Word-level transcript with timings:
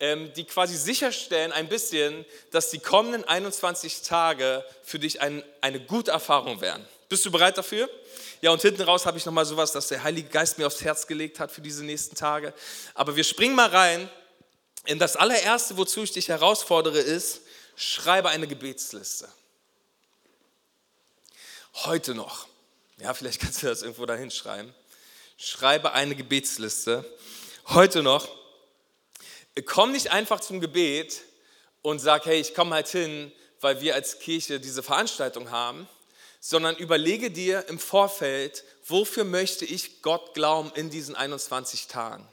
die 0.00 0.44
quasi 0.44 0.76
sicherstellen 0.76 1.52
ein 1.52 1.68
bisschen, 1.68 2.24
dass 2.52 2.70
die 2.70 2.78
kommenden 2.78 3.24
21 3.24 4.00
Tage 4.02 4.64
für 4.82 4.98
dich 4.98 5.20
ein, 5.20 5.42
eine 5.60 5.78
gute 5.78 6.10
Erfahrung 6.10 6.62
werden. 6.62 6.86
Bist 7.10 7.26
du 7.26 7.30
bereit 7.30 7.58
dafür? 7.58 7.90
Ja, 8.40 8.50
und 8.50 8.62
hinten 8.62 8.80
raus 8.80 9.04
habe 9.04 9.18
ich 9.18 9.26
nochmal 9.26 9.44
sowas, 9.44 9.72
das 9.72 9.88
der 9.88 10.02
Heilige 10.02 10.30
Geist 10.30 10.56
mir 10.56 10.66
aufs 10.66 10.80
Herz 10.80 11.06
gelegt 11.06 11.38
hat 11.38 11.52
für 11.52 11.60
diese 11.60 11.84
nächsten 11.84 12.16
Tage. 12.16 12.54
Aber 12.94 13.14
wir 13.16 13.24
springen 13.24 13.54
mal 13.54 13.68
rein. 13.68 14.08
In 14.86 14.98
das 14.98 15.16
allererste, 15.16 15.76
wozu 15.76 16.02
ich 16.04 16.12
dich 16.12 16.28
herausfordere, 16.28 16.98
ist, 16.98 17.42
schreibe 17.76 18.30
eine 18.30 18.46
Gebetsliste. 18.46 19.28
Heute 21.84 22.14
noch. 22.14 22.46
Ja, 22.96 23.12
vielleicht 23.12 23.40
kannst 23.42 23.62
du 23.62 23.66
das 23.66 23.82
irgendwo 23.82 24.06
da 24.06 24.14
hinschreiben. 24.14 24.72
Schreibe 25.36 25.92
eine 25.92 26.16
Gebetsliste. 26.16 27.04
Heute 27.66 28.02
noch 28.02 28.39
komm 29.62 29.92
nicht 29.92 30.10
einfach 30.10 30.40
zum 30.40 30.60
Gebet 30.60 31.22
und 31.82 31.98
sag, 31.98 32.26
hey, 32.26 32.40
ich 32.40 32.54
komme 32.54 32.74
halt 32.74 32.88
hin, 32.88 33.32
weil 33.60 33.80
wir 33.80 33.94
als 33.94 34.18
Kirche 34.18 34.60
diese 34.60 34.82
Veranstaltung 34.82 35.50
haben, 35.50 35.88
sondern 36.40 36.76
überlege 36.76 37.30
dir 37.30 37.68
im 37.68 37.78
Vorfeld, 37.78 38.64
wofür 38.86 39.24
möchte 39.24 39.64
ich 39.64 40.02
Gott 40.02 40.34
glauben 40.34 40.72
in 40.74 40.90
diesen 40.90 41.14
21 41.14 41.86
Tagen? 41.86 42.26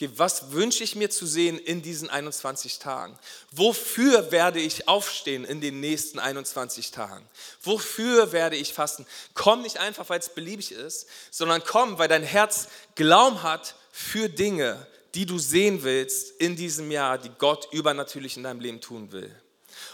Okay, 0.00 0.08
was 0.16 0.52
wünsche 0.52 0.82
ich 0.82 0.96
mir 0.96 1.10
zu 1.10 1.26
sehen 1.26 1.58
in 1.58 1.82
diesen 1.82 2.08
21 2.08 2.78
Tagen? 2.78 3.18
Wofür 3.50 4.30
werde 4.32 4.58
ich 4.58 4.88
aufstehen 4.88 5.44
in 5.44 5.60
den 5.60 5.80
nächsten 5.80 6.18
21 6.18 6.90
Tagen? 6.90 7.28
Wofür 7.62 8.32
werde 8.32 8.56
ich 8.56 8.72
fasten? 8.72 9.04
Komm 9.34 9.60
nicht 9.60 9.76
einfach, 9.76 10.08
weil 10.08 10.20
es 10.20 10.30
beliebig 10.30 10.72
ist, 10.72 11.06
sondern 11.30 11.62
komm, 11.64 11.98
weil 11.98 12.08
dein 12.08 12.22
Herz 12.22 12.68
Glauben 12.94 13.42
hat 13.42 13.74
für 13.92 14.30
Dinge, 14.30 14.86
die 15.14 15.26
du 15.26 15.38
sehen 15.38 15.82
willst 15.82 16.40
in 16.40 16.56
diesem 16.56 16.90
Jahr, 16.90 17.18
die 17.18 17.30
Gott 17.38 17.68
übernatürlich 17.72 18.36
in 18.36 18.42
deinem 18.42 18.60
Leben 18.60 18.80
tun 18.80 19.12
will. 19.12 19.34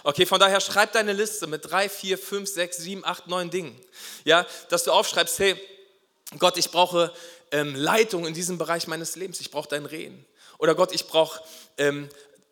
Okay, 0.03 0.27
von 0.27 0.41
daher 0.41 0.61
schreib 0.61 0.93
deine 0.93 1.13
Liste 1.13 1.47
mit 1.47 1.71
drei, 1.71 1.89
vier, 1.89 2.19
fünf, 2.19 2.49
sechs, 2.49 2.79
sieben, 2.79 3.05
acht, 3.05 3.27
neun 3.27 3.51
Dingen. 3.51 3.79
Ja, 4.25 4.47
dass 4.69 4.85
du 4.85 4.93
aufschreibst, 4.93 5.39
hey, 5.39 5.57
Gott, 6.39 6.57
ich 6.57 6.71
brauche 6.71 7.13
ähm, 7.51 7.75
Leitung 7.75 8.27
in 8.27 8.35
diesem 8.35 8.59
Bereich 8.59 8.87
meines 8.87 9.17
Lebens. 9.17 9.41
Ich 9.41 9.51
brauche 9.51 9.69
dein 9.69 9.87
Reden. 9.87 10.25
Oder 10.59 10.75
Gott, 10.75 10.93
ich 10.93 11.07
brauche 11.07 11.41
ähm, 11.79 12.09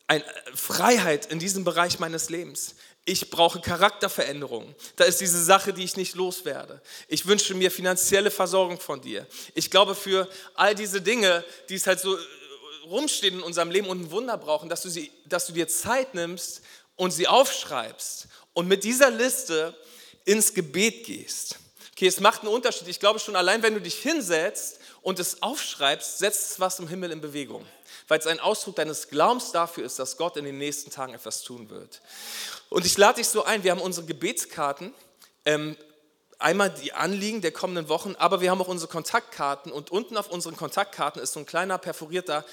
ein, 0.07 0.23
Freiheit 0.55 1.27
in 1.27 1.39
diesem 1.39 1.65
Bereich 1.65 1.99
meines 1.99 2.31
Lebens. 2.31 2.77
Ich 3.07 3.31
brauche 3.31 3.61
Charakterveränderung. 3.61 4.75
Da 4.97 5.05
ist 5.05 5.21
diese 5.21 5.43
Sache, 5.43 5.73
die 5.75 5.85
ich 5.85 5.97
nicht 5.97 6.15
loswerde. 6.15 6.81
Ich 7.09 7.27
wünsche 7.27 7.55
mir 7.55 7.71
finanzielle 7.71 8.31
Versorgung 8.31 8.81
von 8.81 9.01
dir. 9.01 9.27
Ich 9.55 9.71
glaube, 9.71 9.95
für 9.95 10.29
all 10.55 10.75
diese 10.75 11.03
Dinge, 11.03 11.45
die 11.69 11.75
es 11.75 11.87
halt 11.87 12.01
so 12.01 12.17
rumstehen 12.85 13.35
in 13.35 13.43
unserem 13.43 13.71
Leben 13.71 13.89
und 13.89 14.03
ein 14.03 14.11
Wunder 14.11 14.37
brauchen, 14.37 14.69
dass 14.69 14.83
du, 14.83 14.89
sie, 14.89 15.11
dass 15.27 15.47
du 15.47 15.53
dir 15.53 15.69
Zeit 15.69 16.15
nimmst 16.15 16.63
und 16.97 17.11
sie 17.11 17.27
aufschreibst 17.27 18.29
und 18.53 18.69
mit 18.69 18.85
dieser 18.85 19.11
Liste 19.11 19.77
ins 20.25 20.55
Gebet 20.55 21.05
gehst. 21.05 21.59
Okay, 21.93 22.07
es 22.07 22.21
macht 22.21 22.43
einen 22.43 22.53
Unterschied. 22.53 22.89
Ich 22.89 22.99
glaube 22.99 23.21
schon 23.21 23.37
allein, 23.37 23.63
wenn 23.63 23.75
du 23.75 23.81
dich 23.81 23.97
hinsetzt 23.97 24.81
und 25.03 25.19
es 25.19 25.43
aufschreibst, 25.43 26.19
setzt 26.19 26.53
es 26.53 26.61
was 26.61 26.79
im 26.79 26.89
Himmel 26.89 27.13
in 27.13 27.21
Bewegung. 27.21 27.65
Weil 28.09 28.19
es 28.19 28.27
ein 28.27 28.41
Ausdruck 28.41 28.77
deines 28.77 29.09
Glaubens 29.09 29.53
dafür 29.53 29.85
ist, 29.85 29.99
dass 29.99 30.17
Gott 30.17 30.37
in 30.37 30.45
den 30.45 30.59
nächsten 30.59 30.91
Tagen 30.91 31.15
etwas 31.15 31.43
tun 31.43 31.71
wird. 31.71 32.01
Und 32.69 32.85
ich 32.85 32.99
lade 32.99 33.17
dich 33.17 33.29
so 33.29 33.45
ein, 33.45 33.63
wir 33.63 33.71
haben 33.71 33.81
unsere 33.81 34.07
Gebetskarten. 34.07 34.93
Ähm, 35.45 35.77
einmal 36.39 36.71
die 36.71 36.93
Anliegen 36.93 37.41
der 37.41 37.53
kommenden 37.53 37.89
Wochen, 37.89 38.17
aber 38.19 38.41
wir 38.41 38.51
haben 38.51 38.61
auch 38.61 38.69
unsere 38.69 38.91
Kontaktkarten 38.91 39.73
und 39.73 39.91
unten 39.91 40.17
auf 40.17 40.31
unseren 40.31 40.57
Kontaktkarten 40.57 41.23
ist 41.23 41.33
so 41.33 41.41
ein 41.41 41.47
kleiner 41.47 41.79
perforierter 41.79 42.45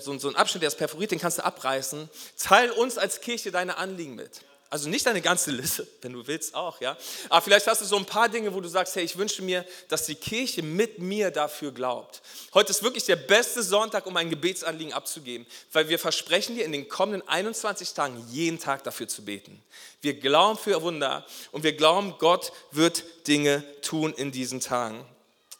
so, 0.00 0.18
so 0.18 0.28
ein 0.28 0.36
Abschnitt, 0.36 0.62
der 0.62 0.68
ist 0.68 0.78
perforiert, 0.78 1.10
den 1.10 1.18
kannst 1.18 1.38
du 1.38 1.44
abreißen. 1.44 2.08
Teil 2.38 2.70
uns 2.70 2.98
als 2.98 3.20
Kirche 3.20 3.50
deine 3.50 3.76
Anliegen 3.76 4.14
mit. 4.14 4.42
Also 4.72 4.88
nicht 4.88 5.04
deine 5.04 5.20
ganze 5.20 5.50
Liste, 5.50 5.86
wenn 6.02 6.12
du 6.12 6.24
willst 6.28 6.54
auch, 6.54 6.80
ja. 6.80 6.96
Aber 7.28 7.42
vielleicht 7.42 7.66
hast 7.66 7.80
du 7.80 7.84
so 7.84 7.96
ein 7.96 8.04
paar 8.04 8.28
Dinge, 8.28 8.54
wo 8.54 8.60
du 8.60 8.68
sagst, 8.68 8.94
hey, 8.94 9.02
ich 9.02 9.18
wünsche 9.18 9.42
mir, 9.42 9.66
dass 9.88 10.06
die 10.06 10.14
Kirche 10.14 10.62
mit 10.62 11.00
mir 11.00 11.32
dafür 11.32 11.72
glaubt. 11.72 12.22
Heute 12.54 12.70
ist 12.70 12.84
wirklich 12.84 13.04
der 13.04 13.16
beste 13.16 13.64
Sonntag, 13.64 14.06
um 14.06 14.16
ein 14.16 14.30
Gebetsanliegen 14.30 14.92
abzugeben, 14.92 15.44
weil 15.72 15.88
wir 15.88 15.98
versprechen 15.98 16.54
dir 16.54 16.64
in 16.64 16.70
den 16.70 16.88
kommenden 16.88 17.26
21 17.28 17.94
Tagen 17.94 18.24
jeden 18.30 18.60
Tag 18.60 18.84
dafür 18.84 19.08
zu 19.08 19.24
beten. 19.24 19.60
Wir 20.02 20.14
glauben 20.14 20.56
für 20.56 20.80
Wunder 20.82 21.26
und 21.50 21.64
wir 21.64 21.72
glauben, 21.72 22.14
Gott 22.18 22.52
wird 22.70 23.02
Dinge 23.26 23.64
tun 23.82 24.14
in 24.14 24.30
diesen 24.30 24.60
Tagen. 24.60 25.04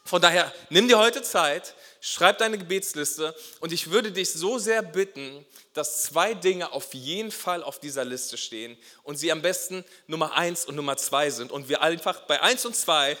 Von 0.05 0.21
daher, 0.21 0.51
nimm 0.69 0.87
dir 0.87 0.97
heute 0.97 1.21
Zeit, 1.21 1.75
schreib 2.01 2.39
deine 2.39 2.57
Gebetsliste 2.57 3.33
und 3.59 3.71
ich 3.71 3.91
würde 3.91 4.11
dich 4.11 4.33
so 4.33 4.57
sehr 4.57 4.81
bitten, 4.81 5.45
dass 5.73 6.01
zwei 6.03 6.33
Dinge 6.33 6.73
auf 6.73 6.93
jeden 6.93 7.31
Fall 7.31 7.63
auf 7.63 7.79
dieser 7.79 8.03
Liste 8.03 8.37
stehen 8.37 8.75
und 9.03 9.17
sie 9.17 9.31
am 9.31 9.43
besten 9.43 9.85
Nummer 10.07 10.33
eins 10.33 10.65
und 10.65 10.75
Nummer 10.75 10.97
zwei 10.97 11.29
sind 11.29 11.51
und 11.51 11.69
wir 11.69 11.81
einfach 11.81 12.21
bei 12.21 12.41
eins 12.41 12.65
und 12.65 12.75
zwei 12.75 13.17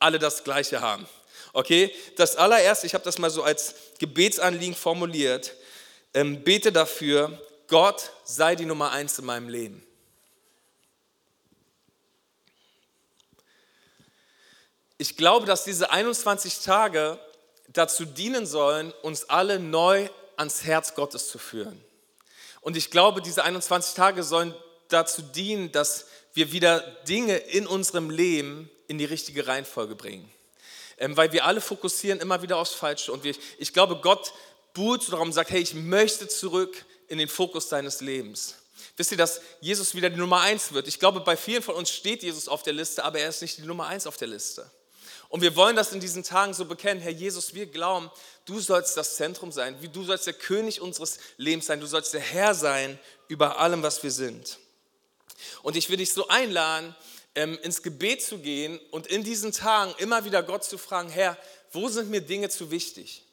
alle 0.00 0.18
das 0.18 0.42
Gleiche 0.42 0.80
haben. 0.80 1.06
Okay, 1.52 1.94
das 2.16 2.34
allererste, 2.34 2.88
ich 2.88 2.94
habe 2.94 3.04
das 3.04 3.18
mal 3.18 3.30
so 3.30 3.44
als 3.44 3.76
Gebetsanliegen 4.00 4.74
formuliert, 4.74 5.54
ähm, 6.12 6.42
bete 6.42 6.72
dafür, 6.72 7.40
Gott 7.68 8.10
sei 8.24 8.56
die 8.56 8.66
Nummer 8.66 8.90
eins 8.90 9.18
in 9.20 9.24
meinem 9.24 9.48
Leben. 9.48 9.86
Ich 14.98 15.16
glaube, 15.16 15.46
dass 15.46 15.62
diese 15.62 15.90
21 15.90 16.60
Tage 16.60 17.18
dazu 17.74 18.06
dienen 18.06 18.46
sollen, 18.46 18.92
uns 19.02 19.28
alle 19.28 19.58
neu 19.58 20.08
ans 20.36 20.64
Herz 20.64 20.94
Gottes 20.94 21.28
zu 21.28 21.38
führen. 21.38 21.78
Und 22.62 22.76
ich 22.76 22.90
glaube, 22.90 23.20
diese 23.20 23.44
21 23.44 23.94
Tage 23.94 24.22
sollen 24.22 24.54
dazu 24.88 25.20
dienen, 25.20 25.70
dass 25.70 26.06
wir 26.32 26.50
wieder 26.52 26.80
Dinge 27.06 27.36
in 27.36 27.66
unserem 27.66 28.10
Leben 28.10 28.70
in 28.88 28.98
die 28.98 29.04
richtige 29.04 29.46
Reihenfolge 29.46 29.94
bringen. 29.94 30.30
Ähm, 30.98 31.16
weil 31.16 31.32
wir 31.32 31.44
alle 31.44 31.60
fokussieren 31.60 32.20
immer 32.20 32.42
wieder 32.42 32.56
aufs 32.56 32.72
Falsche. 32.72 33.12
Und 33.12 33.24
ich 33.24 33.72
glaube, 33.72 33.96
Gott 33.96 34.32
buhlt 34.72 35.10
darum 35.12 35.28
und 35.28 35.32
sagt, 35.32 35.50
hey, 35.50 35.60
ich 35.60 35.74
möchte 35.74 36.28
zurück 36.28 36.84
in 37.08 37.18
den 37.18 37.28
Fokus 37.28 37.68
deines 37.68 38.00
Lebens. 38.00 38.56
Wisst 38.96 39.12
ihr, 39.12 39.18
dass 39.18 39.40
Jesus 39.60 39.94
wieder 39.94 40.08
die 40.08 40.16
Nummer 40.16 40.40
eins 40.40 40.72
wird? 40.72 40.86
Ich 40.86 41.00
glaube, 41.00 41.20
bei 41.20 41.36
vielen 41.36 41.62
von 41.62 41.74
uns 41.74 41.90
steht 41.90 42.22
Jesus 42.22 42.48
auf 42.48 42.62
der 42.62 42.72
Liste, 42.72 43.04
aber 43.04 43.18
er 43.18 43.28
ist 43.28 43.42
nicht 43.42 43.58
die 43.58 43.62
Nummer 43.62 43.86
eins 43.86 44.06
auf 44.06 44.16
der 44.16 44.28
Liste. 44.28 44.70
Und 45.34 45.40
wir 45.40 45.56
wollen 45.56 45.74
das 45.74 45.90
in 45.90 45.98
diesen 45.98 46.22
Tagen 46.22 46.54
so 46.54 46.64
bekennen, 46.64 47.02
Herr 47.02 47.10
Jesus, 47.10 47.54
wir 47.54 47.66
glauben, 47.66 48.08
du 48.44 48.60
sollst 48.60 48.96
das 48.96 49.16
Zentrum 49.16 49.50
sein, 49.50 49.76
du 49.92 50.04
sollst 50.04 50.28
der 50.28 50.34
König 50.34 50.80
unseres 50.80 51.18
Lebens 51.38 51.66
sein, 51.66 51.80
du 51.80 51.88
sollst 51.88 52.14
der 52.14 52.20
Herr 52.20 52.54
sein 52.54 53.00
über 53.26 53.58
allem, 53.58 53.82
was 53.82 54.00
wir 54.04 54.12
sind. 54.12 54.60
Und 55.64 55.74
ich 55.74 55.90
will 55.90 55.96
dich 55.96 56.12
so 56.12 56.28
einladen, 56.28 56.94
ähm, 57.34 57.58
ins 57.64 57.82
Gebet 57.82 58.22
zu 58.22 58.38
gehen 58.38 58.78
und 58.92 59.08
in 59.08 59.24
diesen 59.24 59.50
Tagen 59.50 59.92
immer 59.98 60.24
wieder 60.24 60.40
Gott 60.40 60.62
zu 60.62 60.78
fragen, 60.78 61.08
Herr, 61.08 61.36
wo 61.72 61.88
sind 61.88 62.10
mir 62.10 62.20
Dinge 62.20 62.48
zu 62.48 62.70
wichtig? 62.70 63.24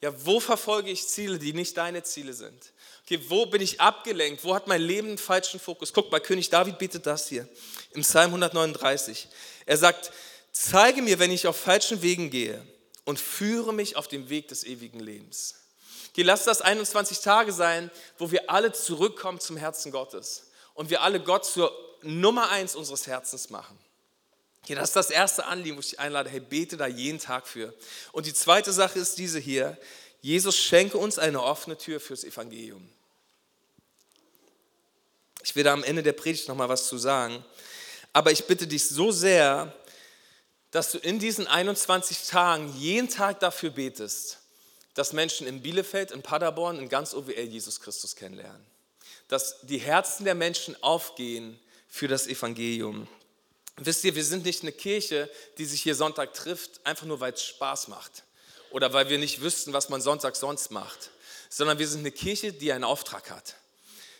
Ja, 0.00 0.14
wo 0.24 0.38
verfolge 0.38 0.92
ich 0.92 1.08
Ziele, 1.08 1.40
die 1.40 1.52
nicht 1.52 1.76
deine 1.76 2.04
Ziele 2.04 2.34
sind? 2.34 2.72
Okay, 3.04 3.20
wo 3.26 3.46
bin 3.46 3.62
ich 3.62 3.80
abgelenkt? 3.80 4.44
Wo 4.44 4.54
hat 4.54 4.68
mein 4.68 4.80
Leben 4.80 5.08
einen 5.08 5.18
falschen 5.18 5.58
Fokus? 5.58 5.92
Guck 5.92 6.12
mal, 6.12 6.20
König 6.20 6.50
David 6.50 6.78
bietet 6.78 7.04
das 7.04 7.28
hier 7.28 7.48
im 7.94 8.02
Psalm 8.02 8.30
139. 8.30 9.26
Er 9.66 9.76
sagt, 9.76 10.12
Zeige 10.52 11.02
mir, 11.02 11.18
wenn 11.18 11.30
ich 11.30 11.46
auf 11.46 11.56
falschen 11.56 12.02
Wegen 12.02 12.30
gehe 12.30 12.64
und 13.04 13.18
führe 13.18 13.72
mich 13.72 13.96
auf 13.96 14.06
den 14.06 14.28
Weg 14.28 14.48
des 14.48 14.64
ewigen 14.64 15.00
Lebens. 15.00 15.54
Okay, 16.10 16.22
lass 16.22 16.44
das 16.44 16.60
21 16.60 17.20
Tage 17.20 17.52
sein, 17.52 17.90
wo 18.18 18.30
wir 18.30 18.50
alle 18.50 18.72
zurückkommen 18.72 19.40
zum 19.40 19.56
Herzen 19.56 19.90
Gottes 19.90 20.50
und 20.74 20.90
wir 20.90 21.02
alle 21.02 21.20
Gott 21.20 21.46
zur 21.46 21.72
Nummer 22.02 22.50
eins 22.50 22.76
unseres 22.76 23.06
Herzens 23.06 23.48
machen. 23.48 23.78
Okay, 24.62 24.74
das 24.74 24.90
ist 24.90 24.96
das 24.96 25.10
erste 25.10 25.46
Anliegen, 25.46 25.76
wo 25.76 25.80
ich 25.80 25.90
dich 25.90 26.00
einlade, 26.00 26.30
hey, 26.30 26.40
bete 26.40 26.76
da 26.76 26.86
jeden 26.86 27.18
Tag 27.18 27.48
für. 27.48 27.74
Und 28.12 28.26
die 28.26 28.34
zweite 28.34 28.72
Sache 28.72 28.98
ist 28.98 29.18
diese 29.18 29.38
hier, 29.38 29.76
Jesus 30.20 30.56
schenke 30.56 30.98
uns 30.98 31.18
eine 31.18 31.42
offene 31.42 31.76
Tür 31.76 31.98
fürs 31.98 32.22
Evangelium. 32.22 32.88
Ich 35.42 35.56
will 35.56 35.64
da 35.64 35.72
am 35.72 35.82
Ende 35.82 36.02
der 36.02 36.12
Predigt 36.12 36.46
nochmal 36.46 36.68
was 36.68 36.86
zu 36.86 36.96
sagen, 36.98 37.44
aber 38.12 38.30
ich 38.30 38.44
bitte 38.44 38.66
dich 38.66 38.88
so 38.88 39.10
sehr, 39.10 39.74
dass 40.72 40.90
du 40.90 40.98
in 40.98 41.18
diesen 41.18 41.46
21 41.46 42.28
Tagen 42.28 42.74
jeden 42.76 43.08
Tag 43.08 43.40
dafür 43.40 43.70
betest, 43.70 44.38
dass 44.94 45.12
Menschen 45.12 45.46
in 45.46 45.62
Bielefeld, 45.62 46.10
in 46.10 46.22
Paderborn, 46.22 46.78
in 46.78 46.88
ganz 46.88 47.14
OWL 47.14 47.44
Jesus 47.44 47.80
Christus 47.80 48.16
kennenlernen. 48.16 48.64
Dass 49.28 49.60
die 49.62 49.78
Herzen 49.78 50.24
der 50.24 50.34
Menschen 50.34 50.82
aufgehen 50.82 51.58
für 51.88 52.08
das 52.08 52.26
Evangelium. 52.26 53.06
Wisst 53.76 54.04
ihr, 54.04 54.14
wir 54.14 54.24
sind 54.24 54.44
nicht 54.44 54.62
eine 54.62 54.72
Kirche, 54.72 55.30
die 55.58 55.66
sich 55.66 55.82
hier 55.82 55.94
Sonntag 55.94 56.34
trifft, 56.34 56.84
einfach 56.84 57.06
nur 57.06 57.20
weil 57.20 57.34
es 57.34 57.42
Spaß 57.42 57.88
macht 57.88 58.24
oder 58.70 58.92
weil 58.92 59.08
wir 59.08 59.18
nicht 59.18 59.42
wüssten, 59.42 59.72
was 59.72 59.90
man 59.90 60.00
Sonntag 60.00 60.36
sonst 60.36 60.70
macht, 60.70 61.10
sondern 61.50 61.78
wir 61.78 61.88
sind 61.88 62.00
eine 62.00 62.12
Kirche, 62.12 62.52
die 62.52 62.72
einen 62.72 62.84
Auftrag 62.84 63.30
hat, 63.30 63.56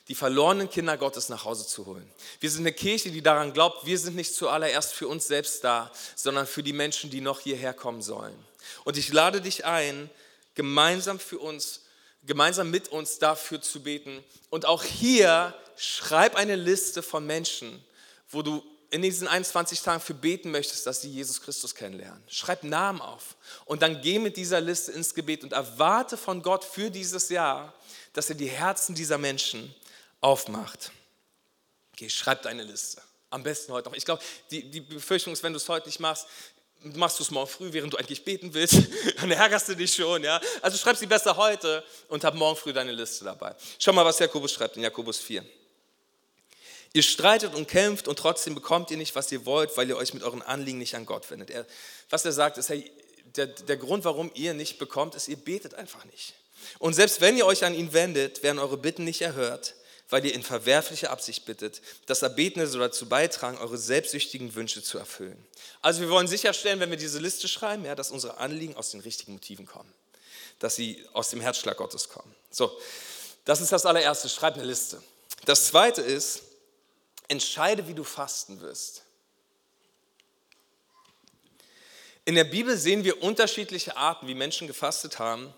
die 0.09 0.15
verlorenen 0.15 0.69
Kinder 0.69 0.97
Gottes 0.97 1.29
nach 1.29 1.45
Hause 1.45 1.67
zu 1.67 1.87
holen. 1.87 2.09
Wir 2.41 2.51
sind 2.51 2.63
eine 2.63 2.73
Kirche, 2.73 3.11
die 3.11 3.23
daran 3.23 3.53
glaubt, 3.53 3.87
wir 3.87 3.99
sind 3.99 4.17
nicht 4.17 4.35
zuallererst 4.35 4.93
für 4.93 5.09
uns 5.09 5.27
selbst 5.27 5.63
da, 5.63 5.93
sondern 6.17 6.47
für 6.47 6.63
die 6.63 6.73
Menschen, 6.73 7.11
die 7.11 7.21
noch 7.21 7.41
hierher 7.41 7.73
kommen 7.73 8.03
sollen. 8.03 8.37
Und 8.85 8.97
ich 8.97 9.13
lade 9.13 9.41
dich 9.41 9.65
ein, 9.65 10.11
gemeinsam 10.55 11.19
für 11.19 11.39
uns, 11.39 11.83
gemeinsam 12.25 12.71
mit 12.71 12.89
uns 12.89 13.19
dafür 13.19 13.61
zu 13.61 13.83
beten. 13.83 14.23
Und 14.51 14.67
auch 14.67 14.83
hier 14.83 15.55
schreib 15.77 16.35
eine 16.35 16.57
Liste 16.57 17.03
von 17.03 17.25
Menschen, 17.25 17.85
wo 18.29 18.43
du 18.43 18.63
in 18.91 19.01
diesen 19.01 19.27
21 19.27 19.81
Tagen 19.81 20.01
für 20.01 20.13
beten 20.13 20.51
möchtest, 20.51 20.87
dass 20.87 21.01
sie 21.01 21.11
Jesus 21.11 21.41
Christus 21.41 21.75
kennenlernen. 21.75 22.23
Schreib 22.27 22.63
Namen 22.63 23.01
auf 23.01 23.37
und 23.65 23.81
dann 23.81 24.03
geh 24.03 24.19
mit 24.19 24.37
dieser 24.37 24.61
Liste 24.61 24.93
ins 24.93 25.15
Gebet 25.15 25.45
und 25.45 25.55
erwarte 25.55 26.19
von 26.19 26.43
Gott 26.43 26.63
für 26.63 26.91
dieses 26.91 27.31
Jahr, 27.31 27.73
dass 28.13 28.29
er 28.29 28.35
die 28.35 28.51
Herzen 28.51 28.95
dieser 28.95 29.17
Menschen 29.17 29.75
aufmacht. 30.23 30.91
Okay, 31.93 32.09
schreib 32.09 32.43
deine 32.43 32.63
Liste. 32.63 33.03
Am 33.29 33.43
besten 33.43 33.73
heute 33.73 33.91
noch. 33.91 33.97
Ich 33.97 34.07
glaube, 34.07 34.23
die, 34.51 34.71
die 34.71 34.81
Befürchtung 34.81 35.33
ist, 35.33 35.43
wenn 35.43 35.53
du 35.53 35.59
es 35.59 35.69
heute 35.69 35.87
nicht 35.87 36.01
machst, 36.01 36.27
machst 36.81 37.19
du 37.19 37.23
es 37.23 37.31
morgen 37.31 37.49
früh, 37.49 37.73
während 37.73 37.93
du 37.93 37.97
eigentlich 37.97 38.25
beten 38.25 38.55
willst, 38.55 38.77
dann 39.21 39.31
ärgerst 39.31 39.69
du 39.69 39.77
dich 39.77 39.95
schon. 39.95 40.25
Ja? 40.25 40.41
Also 40.61 40.79
schreib 40.79 40.97
sie 40.97 41.07
besser 41.07 41.37
heute 41.37 41.85
und 42.09 42.25
hab 42.25 42.35
morgen 42.35 42.57
früh 42.57 42.73
deine 42.73 42.93
Liste 42.93 43.25
dabei. 43.25 43.55
Schau 43.79 43.93
mal, 43.93 44.05
was 44.05 44.19
Jakobus 44.19 44.53
schreibt 44.53 44.77
in 44.77 44.83
Jakobus 44.83 45.19
4. 45.19 45.45
Ihr 46.95 47.03
streitet 47.03 47.55
und 47.55 47.69
kämpft 47.69 48.07
und 48.07 48.19
trotzdem 48.19 48.55
bekommt 48.55 48.91
ihr 48.91 48.99
nicht, 48.99 49.15
was 49.15 49.33
ihr 49.33 49.47
wollt, 49.47 49.77
weil 49.77 49.89
ihr 49.89 49.97
euch 49.97 50.13
mit 50.13 50.23
euren 50.23 50.43
Anliegen 50.43 50.79
nicht 50.79 50.95
an 50.95 51.07
Gott 51.07 51.31
wendet. 51.31 51.51
Er, 51.51 51.67
was 52.11 52.25
er 52.25 52.33
sagt, 52.33 52.59
ist, 52.59 52.69
hey, 52.69 52.91
der, 53.37 53.47
der 53.47 53.79
Grund, 53.79 54.05
warum 54.05 54.31
ihr 54.35 54.53
nicht 54.53 54.79
bekommt, 54.79 55.15
ist, 55.15 55.29
ihr 55.29 55.39
betet 55.39 55.75
einfach 55.75 56.05
nicht. 56.05 56.35
Und 56.79 56.93
selbst 56.93 57.23
wenn 57.23 57.37
ihr 57.37 57.47
euch 57.47 57.65
an 57.65 57.75
ihn 57.75 57.95
wendet, 57.95 58.43
werden 58.43 58.59
eure 58.59 58.77
Bitten 58.77 59.05
nicht 59.05 59.23
erhört, 59.23 59.75
weil 60.13 60.27
ihr 60.27 60.35
in 60.35 60.43
verwerflicher 60.43 61.11
Absicht 61.11 61.47
bittet. 61.47 61.81
Das 62.05 62.21
Erbetene 62.21 62.67
soll 62.67 62.83
dazu 62.83 63.09
beitragen, 63.09 63.57
eure 63.57 63.79
selbstsüchtigen 63.79 64.55
Wünsche 64.55 64.83
zu 64.83 64.99
erfüllen. 64.99 65.43
Also 65.81 66.03
wir 66.03 66.11
wollen 66.11 66.29
sicherstellen, 66.29 66.81
wenn 66.81 66.91
wir 66.91 66.99
diese 66.99 67.19
Liste 67.19 67.49
schreiben, 67.49 67.87
ja, 67.87 67.95
dass 67.95 68.11
unsere 68.11 68.37
Anliegen 68.37 68.77
aus 68.77 68.91
den 68.91 69.01
richtigen 69.01 69.33
Motiven 69.33 69.65
kommen, 69.65 69.91
dass 70.59 70.77
sie 70.77 71.03
aus 71.15 71.31
dem 71.31 71.41
Herzschlag 71.41 71.79
Gottes 71.79 72.11
kommen. 72.11 72.35
So, 72.51 72.79
das 73.47 73.63
ist 73.63 73.73
das 73.73 73.87
allererste, 73.87 74.29
schreib 74.29 74.55
eine 74.55 74.65
Liste. 74.65 75.03
Das 75.47 75.69
zweite 75.69 76.03
ist, 76.03 76.43
Entscheide, 77.29 77.89
wie 77.89 77.95
du 77.95 78.05
fasten 78.05 78.61
wirst. 78.61 79.05
In 82.27 82.35
der 82.35 82.45
Bibel 82.45 82.77
sehen 82.77 83.03
wir 83.03 83.23
unterschiedliche 83.23 83.97
Arten, 83.97 84.29
wie 84.29 84.35
Menschen 84.35 84.67
gefastet 84.67 85.19
haben. 85.19 85.55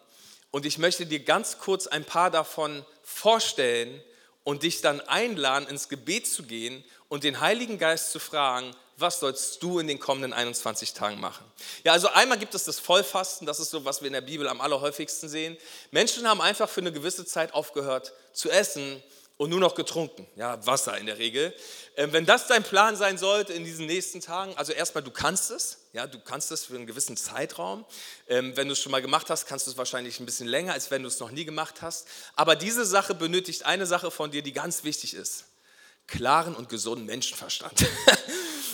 Und 0.53 0.65
ich 0.65 0.79
möchte 0.79 1.07
dir 1.07 1.19
ganz 1.19 1.59
kurz 1.59 1.89
ein 1.89 2.05
paar 2.05 2.31
davon 2.31 2.87
vorstellen 3.03 4.01
und 4.45 4.63
dich 4.63 4.81
dann 4.81 5.01
einladen, 5.01 5.67
ins 5.69 5.89
Gebet 5.89 6.27
zu 6.27 6.45
gehen 6.45 6.85
und 7.09 7.25
den 7.25 7.41
Heiligen 7.41 7.79
Geist 7.79 8.13
zu 8.13 8.19
fragen, 8.19 8.75
was 8.97 9.19
sollst 9.19 9.63
du 9.63 9.81
in 9.81 9.89
den 9.89 9.99
kommenden 9.99 10.33
21 10.33 10.93
Tagen 10.93 11.19
machen? 11.19 11.45
Ja, 11.83 11.93
also 11.93 12.09
einmal 12.09 12.39
gibt 12.39 12.55
es 12.55 12.65
das 12.65 12.79
Vollfasten, 12.79 13.47
das 13.47 13.59
ist 13.59 13.71
so, 13.71 13.85
was 13.85 14.03
wir 14.03 14.07
in 14.07 14.13
der 14.13 14.21
Bibel 14.21 14.47
am 14.47 14.61
allerhäufigsten 14.61 15.29
sehen. 15.29 15.57
Menschen 15.91 16.29
haben 16.29 16.41
einfach 16.41 16.69
für 16.69 16.81
eine 16.81 16.93
gewisse 16.93 17.27
Zeit 17.27 17.55
aufgehört 17.55 18.13
zu 18.33 18.51
essen 18.51 19.03
und 19.37 19.51
nur 19.51 19.59
noch 19.59 19.75
getrunken. 19.75 20.27
Ja, 20.37 20.65
Wasser 20.65 20.97
in 20.99 21.07
der 21.07 21.19
Regel. 21.19 21.53
Ähm, 21.97 22.13
wenn 22.13 22.27
das 22.27 22.47
dein 22.47 22.63
Plan 22.63 22.97
sein 22.97 23.19
sollte 23.19 23.53
in 23.53 23.65
diesen 23.65 23.87
nächsten 23.87 24.21
Tagen, 24.21 24.57
also 24.57 24.73
erstmal, 24.73 25.03
du 25.03 25.11
kannst 25.11 25.51
es, 25.51 25.79
ja, 25.95 26.09
du 26.09 26.19
kannst 26.19 26.51
es 26.51 26.65
für 26.65 26.75
einen 26.75 26.87
gewissen 26.87 27.17
Zeitraum. 27.17 27.85
Ähm, 28.29 28.57
wenn 28.57 28.67
du 28.67 28.73
es 28.73 28.81
schon 28.81 28.91
mal 28.91 29.01
gemacht 29.01 29.31
hast, 29.31 29.47
kannst 29.47 29.69
du 29.69 29.71
es 29.71 29.79
wahrscheinlich 29.79 30.19
ein 30.19 30.27
bisschen 30.27 30.49
länger, 30.49 30.73
als 30.73 30.91
wenn 30.91 31.03
du 31.03 31.09
es 31.09 31.21
noch 31.21 31.31
nie 31.31 31.45
gemacht 31.45 31.83
hast. 31.83 32.09
Aber 32.35 32.57
diese 32.57 32.85
Sache 32.85 33.15
benötigt 33.15 33.65
eine 33.65 33.87
Sache 33.87 34.11
von 34.11 34.33
dir, 34.33 34.43
die 34.43 34.53
ganz 34.53 34.83
wichtig 34.83 35.15
ist. 35.15 35.45
Klaren 36.09 36.57
und 36.57 36.69
gesunden 36.69 37.07
Menschenverstand. 37.07 37.87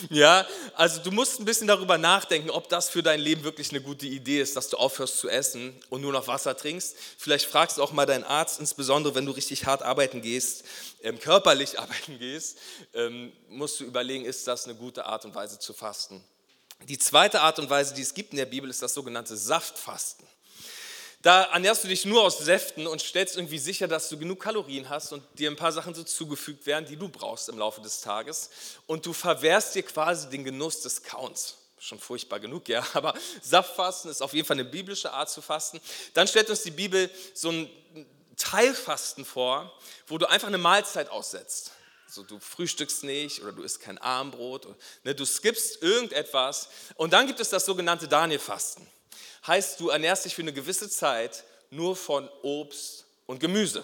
Ja, 0.09 0.47
also 0.73 0.99
du 0.99 1.11
musst 1.11 1.39
ein 1.39 1.45
bisschen 1.45 1.67
darüber 1.67 1.99
nachdenken, 1.99 2.49
ob 2.49 2.69
das 2.69 2.89
für 2.89 3.03
dein 3.03 3.19
Leben 3.19 3.43
wirklich 3.43 3.69
eine 3.69 3.81
gute 3.81 4.07
Idee 4.07 4.41
ist, 4.41 4.55
dass 4.55 4.69
du 4.69 4.77
aufhörst 4.77 5.19
zu 5.19 5.29
essen 5.29 5.75
und 5.91 6.01
nur 6.01 6.11
noch 6.11 6.27
Wasser 6.27 6.57
trinkst. 6.57 6.95
Vielleicht 7.19 7.45
fragst 7.45 7.77
du 7.77 7.83
auch 7.83 7.91
mal 7.91 8.07
deinen 8.07 8.23
Arzt, 8.23 8.59
insbesondere 8.59 9.13
wenn 9.13 9.27
du 9.27 9.31
richtig 9.31 9.67
hart 9.67 9.83
arbeiten 9.83 10.23
gehst, 10.23 10.63
ähm, 11.03 11.19
körperlich 11.19 11.79
arbeiten 11.79 12.17
gehst, 12.17 12.57
ähm, 12.95 13.31
musst 13.47 13.79
du 13.79 13.83
überlegen, 13.83 14.25
ist 14.25 14.47
das 14.47 14.65
eine 14.65 14.73
gute 14.73 15.05
Art 15.05 15.23
und 15.23 15.35
Weise 15.35 15.59
zu 15.59 15.71
fasten. 15.71 16.23
Die 16.87 16.97
zweite 16.97 17.41
Art 17.41 17.59
und 17.59 17.69
Weise, 17.69 17.93
die 17.93 18.01
es 18.01 18.13
gibt 18.13 18.31
in 18.31 18.37
der 18.37 18.45
Bibel, 18.45 18.69
ist 18.69 18.81
das 18.81 18.93
sogenannte 18.93 19.37
Saftfasten. 19.37 20.25
Da 21.21 21.43
ernährst 21.43 21.83
du 21.83 21.87
dich 21.87 22.05
nur 22.05 22.23
aus 22.23 22.39
Säften 22.39 22.87
und 22.87 22.99
stellst 22.99 23.37
irgendwie 23.37 23.59
sicher, 23.59 23.87
dass 23.87 24.09
du 24.09 24.17
genug 24.17 24.39
Kalorien 24.39 24.89
hast 24.89 25.13
und 25.13 25.23
dir 25.37 25.51
ein 25.51 25.55
paar 25.55 25.71
Sachen 25.71 25.93
so 25.93 26.03
zugefügt 26.03 26.65
werden, 26.65 26.87
die 26.87 26.95
du 26.95 27.09
brauchst 27.09 27.47
im 27.49 27.59
Laufe 27.59 27.79
des 27.81 28.01
Tages. 28.01 28.49
Und 28.87 29.05
du 29.05 29.13
verwehrst 29.13 29.75
dir 29.75 29.83
quasi 29.83 30.29
den 30.29 30.43
Genuss 30.43 30.81
des 30.81 31.03
Kauns. 31.03 31.57
Schon 31.79 31.99
furchtbar 31.99 32.39
genug, 32.39 32.67
ja, 32.69 32.83
aber 32.93 33.13
Saftfasten 33.41 34.09
ist 34.09 34.21
auf 34.21 34.33
jeden 34.33 34.47
Fall 34.47 34.55
eine 34.55 34.65
biblische 34.65 35.13
Art 35.13 35.29
zu 35.29 35.41
fasten. 35.41 35.79
Dann 36.15 36.27
stellt 36.27 36.49
uns 36.49 36.63
die 36.63 36.71
Bibel 36.71 37.09
so 37.35 37.51
ein 37.51 37.69
Teilfasten 38.37 39.23
vor, 39.23 39.71
wo 40.07 40.17
du 40.17 40.27
einfach 40.27 40.47
eine 40.47 40.57
Mahlzeit 40.57 41.09
aussetzt. 41.09 41.71
Also 42.11 42.23
du 42.23 42.39
frühstückst 42.39 43.05
nicht 43.05 43.41
oder 43.41 43.53
du 43.53 43.63
isst 43.63 43.79
kein 43.79 43.97
Armbrot, 43.97 44.67
ne, 45.05 45.15
du 45.15 45.23
skippst 45.23 45.81
irgendetwas. 45.81 46.67
Und 46.95 47.13
dann 47.13 47.25
gibt 47.25 47.39
es 47.39 47.47
das 47.47 47.65
sogenannte 47.65 48.09
Danielfasten 48.09 48.85
heißt, 49.47 49.79
du 49.79 49.89
ernährst 49.89 50.25
dich 50.25 50.35
für 50.35 50.41
eine 50.41 50.53
gewisse 50.53 50.89
Zeit 50.89 51.45
nur 51.69 51.95
von 51.95 52.29
Obst 52.41 53.05
und 53.25 53.39
Gemüse. 53.39 53.83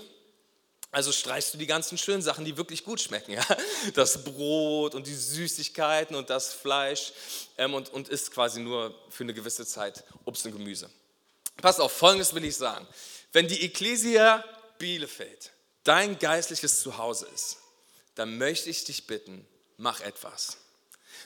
Also 0.91 1.11
streichst 1.11 1.53
du 1.53 1.57
die 1.57 1.67
ganzen 1.67 1.97
schönen 1.97 2.21
Sachen, 2.21 2.45
die 2.45 2.57
wirklich 2.57 2.83
gut 2.83 3.01
schmecken. 3.01 3.31
Ja? 3.31 3.45
Das 3.93 4.23
Brot 4.23 4.93
und 4.93 5.07
die 5.07 5.15
Süßigkeiten 5.15 6.15
und 6.15 6.29
das 6.29 6.53
Fleisch 6.53 7.13
ähm, 7.57 7.73
und, 7.73 7.89
und 7.89 8.09
isst 8.09 8.31
quasi 8.31 8.59
nur 8.59 8.93
für 9.09 9.23
eine 9.23 9.33
gewisse 9.33 9.65
Zeit 9.65 10.03
Obst 10.25 10.45
und 10.45 10.53
Gemüse. 10.53 10.89
Pass 11.61 11.79
auf, 11.79 11.91
folgendes 11.91 12.33
will 12.33 12.45
ich 12.45 12.55
sagen. 12.55 12.85
Wenn 13.31 13.47
die 13.47 13.63
Ecclesia 13.63 14.43
Bielefeld 14.77 15.51
dein 15.83 16.19
geistliches 16.19 16.81
Zuhause 16.81 17.27
ist, 17.33 17.57
dann 18.17 18.37
möchte 18.37 18.69
ich 18.69 18.83
dich 18.83 19.07
bitten, 19.07 19.45
mach 19.77 20.01
etwas. 20.01 20.57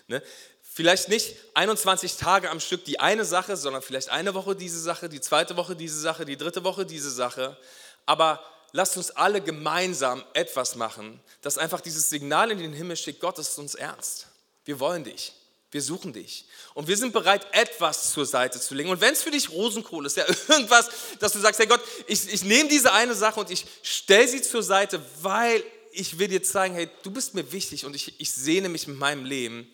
Ne? 0.08 0.22
Vielleicht 0.62 1.10
nicht 1.10 1.36
21 1.54 2.18
Tage 2.18 2.50
am 2.50 2.60
Stück 2.60 2.86
die 2.86 3.00
eine 3.00 3.25
Sache, 3.25 3.58
sondern 3.58 3.82
vielleicht 3.82 4.10
eine 4.10 4.34
Woche 4.34 4.56
diese 4.56 4.80
Sache, 4.80 5.10
die 5.10 5.22
zweite 5.22 5.58
Woche 5.58 5.75
diese 5.75 6.00
Sache, 6.00 6.25
die 6.25 6.38
dritte 6.38 6.63
Woche 6.63 6.86
diese 6.86 7.12
Sache. 7.12 7.58
Aber 8.06 8.44
lasst 8.72 8.98
uns 8.98 9.12
alle 9.12 9.42
gemeinsam 9.42 10.24
etwas 10.34 10.75
machen, 10.75 11.20
das 11.42 11.58
einfach 11.58 11.82
dieses 11.82 12.10
Signal 12.10 12.51
in 12.51 12.60
den 12.60 12.74
Himmel 12.74 12.96
schickt, 12.96 13.20
Gott 13.20 13.39
ist 13.39 13.58
uns 13.58 13.75
ernst. 13.75 14.27
Wir 14.65 14.80
wollen 14.80 15.04
dich. 15.04 15.34
Wir 15.72 15.82
suchen 15.82 16.12
dich. 16.12 16.46
Und 16.74 16.89
wir 16.89 16.98
sind 16.98 17.13
bereit, 17.13 17.48
etwas 17.54 18.12
zur 18.12 18.25
Seite 18.25 18.60
zu 18.60 18.75
legen. 18.75 18.89
Und 18.89 19.00
wenn 19.00 19.13
es 19.13 19.24
für 19.24 19.32
dich 19.32 19.50
Rosenkohl 19.50 20.06
ist, 20.06 20.18
ja, 20.18 20.25
irgendwas, 20.50 20.89
dass 21.20 21.32
du 21.32 21.39
sagst, 21.39 21.60
hey 21.60 21.68
Gott, 21.68 21.82
ich, 22.08 22.32
ich 22.32 22.44
nehme 22.44 22.70
diese 22.70 22.92
eine 22.92 23.15
Sache 23.15 23.39
und 23.39 23.50
ich 23.50 23.65
stelle 23.82 24.27
sie 24.27 24.42
zur 24.42 24.63
Seite, 24.63 25.01
weil 25.22 25.63
ich 25.93 26.19
will 26.19 26.27
dir 26.27 26.43
zeigen, 26.43 26.75
hey, 26.75 26.89
du 27.03 27.12
bist 27.12 27.33
mir 27.33 27.51
wichtig 27.51 27.86
und 27.86 27.95
ich, 27.95 28.19
ich 28.19 28.31
sehne 28.31 28.69
mich 28.69 28.88
mit 28.88 28.98
meinem 28.98 29.25
Leben 29.25 29.67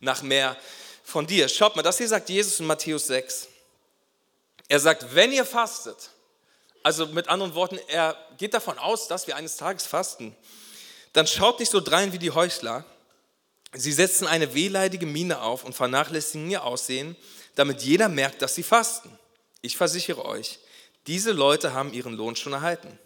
nach 0.00 0.22
mehr 0.22 0.56
von 1.04 1.26
dir. 1.26 1.48
Schaut 1.48 1.76
mal, 1.76 1.82
das 1.82 1.98
hier 1.98 2.08
sagt 2.08 2.28
Jesus 2.28 2.60
in 2.60 2.66
Matthäus 2.66 3.06
6. 3.06 3.48
Er 4.68 4.80
sagt, 4.80 5.14
wenn 5.14 5.32
ihr 5.32 5.44
fastet, 5.44 6.10
also 6.82 7.06
mit 7.06 7.28
anderen 7.28 7.54
Worten, 7.54 7.78
er 7.88 8.16
geht 8.36 8.54
davon 8.54 8.78
aus, 8.78 9.08
dass 9.08 9.26
wir 9.26 9.36
eines 9.36 9.56
Tages 9.56 9.86
fasten, 9.86 10.36
dann 11.12 11.26
schaut 11.26 11.58
nicht 11.58 11.70
so 11.70 11.80
drein 11.80 12.12
wie 12.12 12.18
die 12.18 12.30
Heuchler. 12.30 12.84
Sie 13.72 13.92
setzen 13.92 14.26
eine 14.26 14.54
wehleidige 14.54 15.06
Miene 15.06 15.40
auf 15.40 15.64
und 15.64 15.74
vernachlässigen 15.74 16.50
ihr 16.50 16.64
Aussehen, 16.64 17.16
damit 17.54 17.82
jeder 17.82 18.08
merkt, 18.08 18.42
dass 18.42 18.54
sie 18.54 18.62
fasten. 18.62 19.10
Ich 19.60 19.76
versichere 19.76 20.24
euch, 20.24 20.58
diese 21.06 21.32
Leute 21.32 21.72
haben 21.72 21.92
ihren 21.92 22.14
Lohn 22.14 22.36
schon 22.36 22.52
erhalten. 22.52 22.98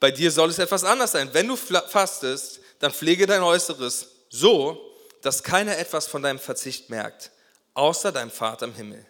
Bei 0.00 0.10
dir 0.10 0.30
soll 0.30 0.48
es 0.48 0.58
etwas 0.58 0.82
anders 0.82 1.12
sein. 1.12 1.32
Wenn 1.32 1.46
du 1.46 1.56
fastest, 1.56 2.60
dann 2.78 2.92
pflege 2.92 3.26
dein 3.26 3.42
Äußeres 3.42 4.08
so, 4.30 4.80
dass 5.20 5.42
keiner 5.42 5.76
etwas 5.76 6.06
von 6.06 6.22
deinem 6.22 6.38
Verzicht 6.38 6.88
merkt, 6.88 7.30
außer 7.74 8.10
deinem 8.10 8.30
Vater 8.30 8.64
im 8.64 8.74
Himmel. 8.74 9.06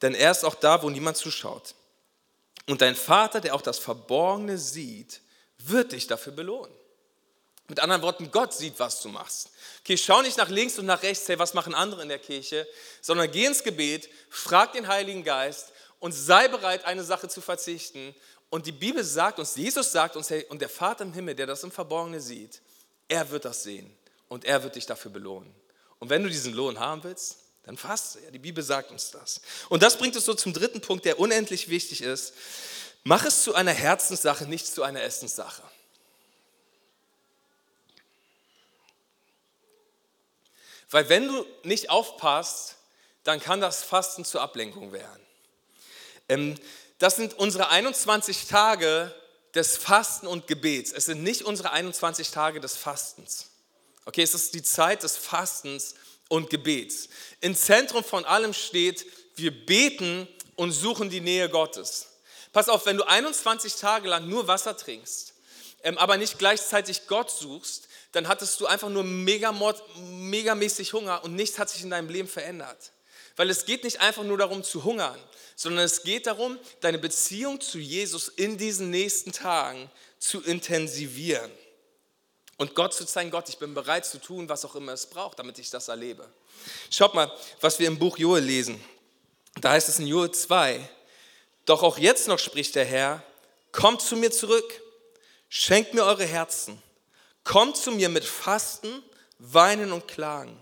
Denn 0.00 0.14
er 0.14 0.30
ist 0.30 0.44
auch 0.44 0.54
da, 0.54 0.82
wo 0.82 0.90
niemand 0.90 1.16
zuschaut. 1.16 1.74
Und 2.68 2.80
dein 2.80 2.94
Vater, 2.94 3.40
der 3.40 3.54
auch 3.54 3.62
das 3.62 3.80
Verborgene 3.80 4.56
sieht, 4.56 5.20
wird 5.58 5.92
dich 5.92 6.06
dafür 6.06 6.32
belohnen. 6.32 6.72
Mit 7.68 7.80
anderen 7.80 8.02
Worten, 8.02 8.30
Gott 8.30 8.52
sieht, 8.52 8.78
was 8.78 9.00
du 9.02 9.08
machst. 9.08 9.50
Okay, 9.80 9.96
schau 9.96 10.22
nicht 10.22 10.36
nach 10.36 10.48
links 10.48 10.78
und 10.78 10.86
nach 10.86 11.02
rechts, 11.02 11.28
hey, 11.28 11.38
was 11.38 11.54
machen 11.54 11.74
andere 11.74 12.02
in 12.02 12.08
der 12.08 12.18
Kirche, 12.18 12.68
sondern 13.00 13.30
geh 13.30 13.46
ins 13.46 13.64
Gebet, 13.64 14.08
frag 14.30 14.72
den 14.72 14.88
Heiligen 14.88 15.24
Geist 15.24 15.72
und 15.98 16.12
sei 16.12 16.48
bereit, 16.48 16.84
eine 16.84 17.04
Sache 17.04 17.28
zu 17.28 17.40
verzichten. 17.40 18.14
Und 18.52 18.66
die 18.66 18.72
Bibel 18.72 19.02
sagt 19.02 19.38
uns, 19.38 19.56
Jesus 19.56 19.92
sagt 19.92 20.14
uns, 20.14 20.28
hey, 20.28 20.44
und 20.50 20.60
der 20.60 20.68
Vater 20.68 21.04
im 21.04 21.14
Himmel, 21.14 21.34
der 21.34 21.46
das 21.46 21.64
im 21.64 21.72
Verborgene 21.72 22.20
sieht, 22.20 22.60
er 23.08 23.30
wird 23.30 23.46
das 23.46 23.62
sehen 23.62 23.90
und 24.28 24.44
er 24.44 24.62
wird 24.62 24.76
dich 24.76 24.84
dafür 24.84 25.10
belohnen. 25.10 25.50
Und 26.00 26.10
wenn 26.10 26.22
du 26.22 26.28
diesen 26.28 26.52
Lohn 26.52 26.78
haben 26.78 27.02
willst, 27.02 27.38
dann 27.62 27.78
faste. 27.78 28.20
Ja, 28.20 28.30
die 28.30 28.38
Bibel 28.38 28.62
sagt 28.62 28.90
uns 28.90 29.10
das. 29.10 29.40
Und 29.70 29.82
das 29.82 29.96
bringt 29.96 30.16
uns 30.16 30.26
so 30.26 30.34
zum 30.34 30.52
dritten 30.52 30.82
Punkt, 30.82 31.06
der 31.06 31.18
unendlich 31.18 31.70
wichtig 31.70 32.02
ist. 32.02 32.34
Mach 33.04 33.24
es 33.24 33.42
zu 33.42 33.54
einer 33.54 33.72
Herzenssache, 33.72 34.44
nicht 34.44 34.66
zu 34.66 34.82
einer 34.82 35.00
Essenssache. 35.00 35.62
Weil 40.90 41.08
wenn 41.08 41.26
du 41.26 41.46
nicht 41.62 41.88
aufpasst, 41.88 42.76
dann 43.24 43.40
kann 43.40 43.62
das 43.62 43.82
Fasten 43.82 44.26
zur 44.26 44.42
Ablenkung 44.42 44.92
werden. 44.92 45.22
Ähm, 46.28 46.58
das 47.02 47.16
sind 47.16 47.34
unsere 47.34 47.68
21 47.68 48.46
Tage 48.46 49.12
des 49.56 49.76
Fasten 49.76 50.28
und 50.28 50.46
Gebets. 50.46 50.92
Es 50.92 51.06
sind 51.06 51.24
nicht 51.24 51.42
unsere 51.42 51.72
21 51.72 52.30
Tage 52.30 52.60
des 52.60 52.76
Fastens. 52.76 53.48
Okay, 54.04 54.22
es 54.22 54.34
ist 54.34 54.54
die 54.54 54.62
Zeit 54.62 55.02
des 55.02 55.16
Fastens 55.16 55.96
und 56.28 56.48
Gebets. 56.48 57.08
Im 57.40 57.56
Zentrum 57.56 58.04
von 58.04 58.24
allem 58.24 58.54
steht, 58.54 59.04
wir 59.34 59.50
beten 59.50 60.28
und 60.54 60.70
suchen 60.70 61.10
die 61.10 61.20
Nähe 61.20 61.48
Gottes. 61.48 62.06
Pass 62.52 62.68
auf, 62.68 62.86
wenn 62.86 62.98
du 62.98 63.02
21 63.02 63.74
Tage 63.74 64.08
lang 64.08 64.28
nur 64.28 64.46
Wasser 64.46 64.76
trinkst, 64.76 65.34
ähm, 65.82 65.98
aber 65.98 66.16
nicht 66.18 66.38
gleichzeitig 66.38 67.08
Gott 67.08 67.32
suchst, 67.32 67.88
dann 68.12 68.28
hattest 68.28 68.60
du 68.60 68.66
einfach 68.66 68.90
nur 68.90 69.02
mega, 69.02 69.52
megamäßig 69.96 70.92
Hunger 70.92 71.24
und 71.24 71.34
nichts 71.34 71.58
hat 71.58 71.68
sich 71.68 71.82
in 71.82 71.90
deinem 71.90 72.10
Leben 72.10 72.28
verändert. 72.28 72.92
Weil 73.36 73.50
es 73.50 73.64
geht 73.64 73.84
nicht 73.84 74.00
einfach 74.00 74.24
nur 74.24 74.38
darum 74.38 74.62
zu 74.62 74.84
hungern, 74.84 75.18
sondern 75.56 75.84
es 75.84 76.02
geht 76.02 76.26
darum, 76.26 76.58
deine 76.80 76.98
Beziehung 76.98 77.60
zu 77.60 77.78
Jesus 77.78 78.28
in 78.28 78.58
diesen 78.58 78.90
nächsten 78.90 79.32
Tagen 79.32 79.90
zu 80.18 80.42
intensivieren. 80.42 81.50
Und 82.58 82.74
Gott 82.74 82.94
zu 82.94 83.04
zeigen, 83.04 83.30
Gott, 83.30 83.48
ich 83.48 83.58
bin 83.58 83.74
bereit 83.74 84.06
zu 84.06 84.18
tun, 84.18 84.48
was 84.48 84.64
auch 84.64 84.76
immer 84.76 84.92
es 84.92 85.06
braucht, 85.06 85.38
damit 85.38 85.58
ich 85.58 85.70
das 85.70 85.88
erlebe. 85.88 86.28
Schaut 86.90 87.14
mal, 87.14 87.32
was 87.60 87.78
wir 87.78 87.88
im 87.88 87.98
Buch 87.98 88.18
Joel 88.18 88.44
lesen. 88.44 88.82
Da 89.60 89.72
heißt 89.72 89.88
es 89.88 89.98
in 89.98 90.06
Joel 90.06 90.30
2, 90.30 90.88
doch 91.64 91.82
auch 91.82 91.98
jetzt 91.98 92.28
noch 92.28 92.38
spricht 92.38 92.74
der 92.74 92.84
Herr, 92.84 93.22
kommt 93.72 94.02
zu 94.02 94.16
mir 94.16 94.30
zurück, 94.30 94.80
schenkt 95.48 95.94
mir 95.94 96.04
eure 96.04 96.24
Herzen, 96.24 96.80
kommt 97.44 97.76
zu 97.76 97.90
mir 97.92 98.08
mit 98.08 98.24
Fasten, 98.24 99.02
Weinen 99.38 99.92
und 99.92 100.06
Klagen. 100.08 100.58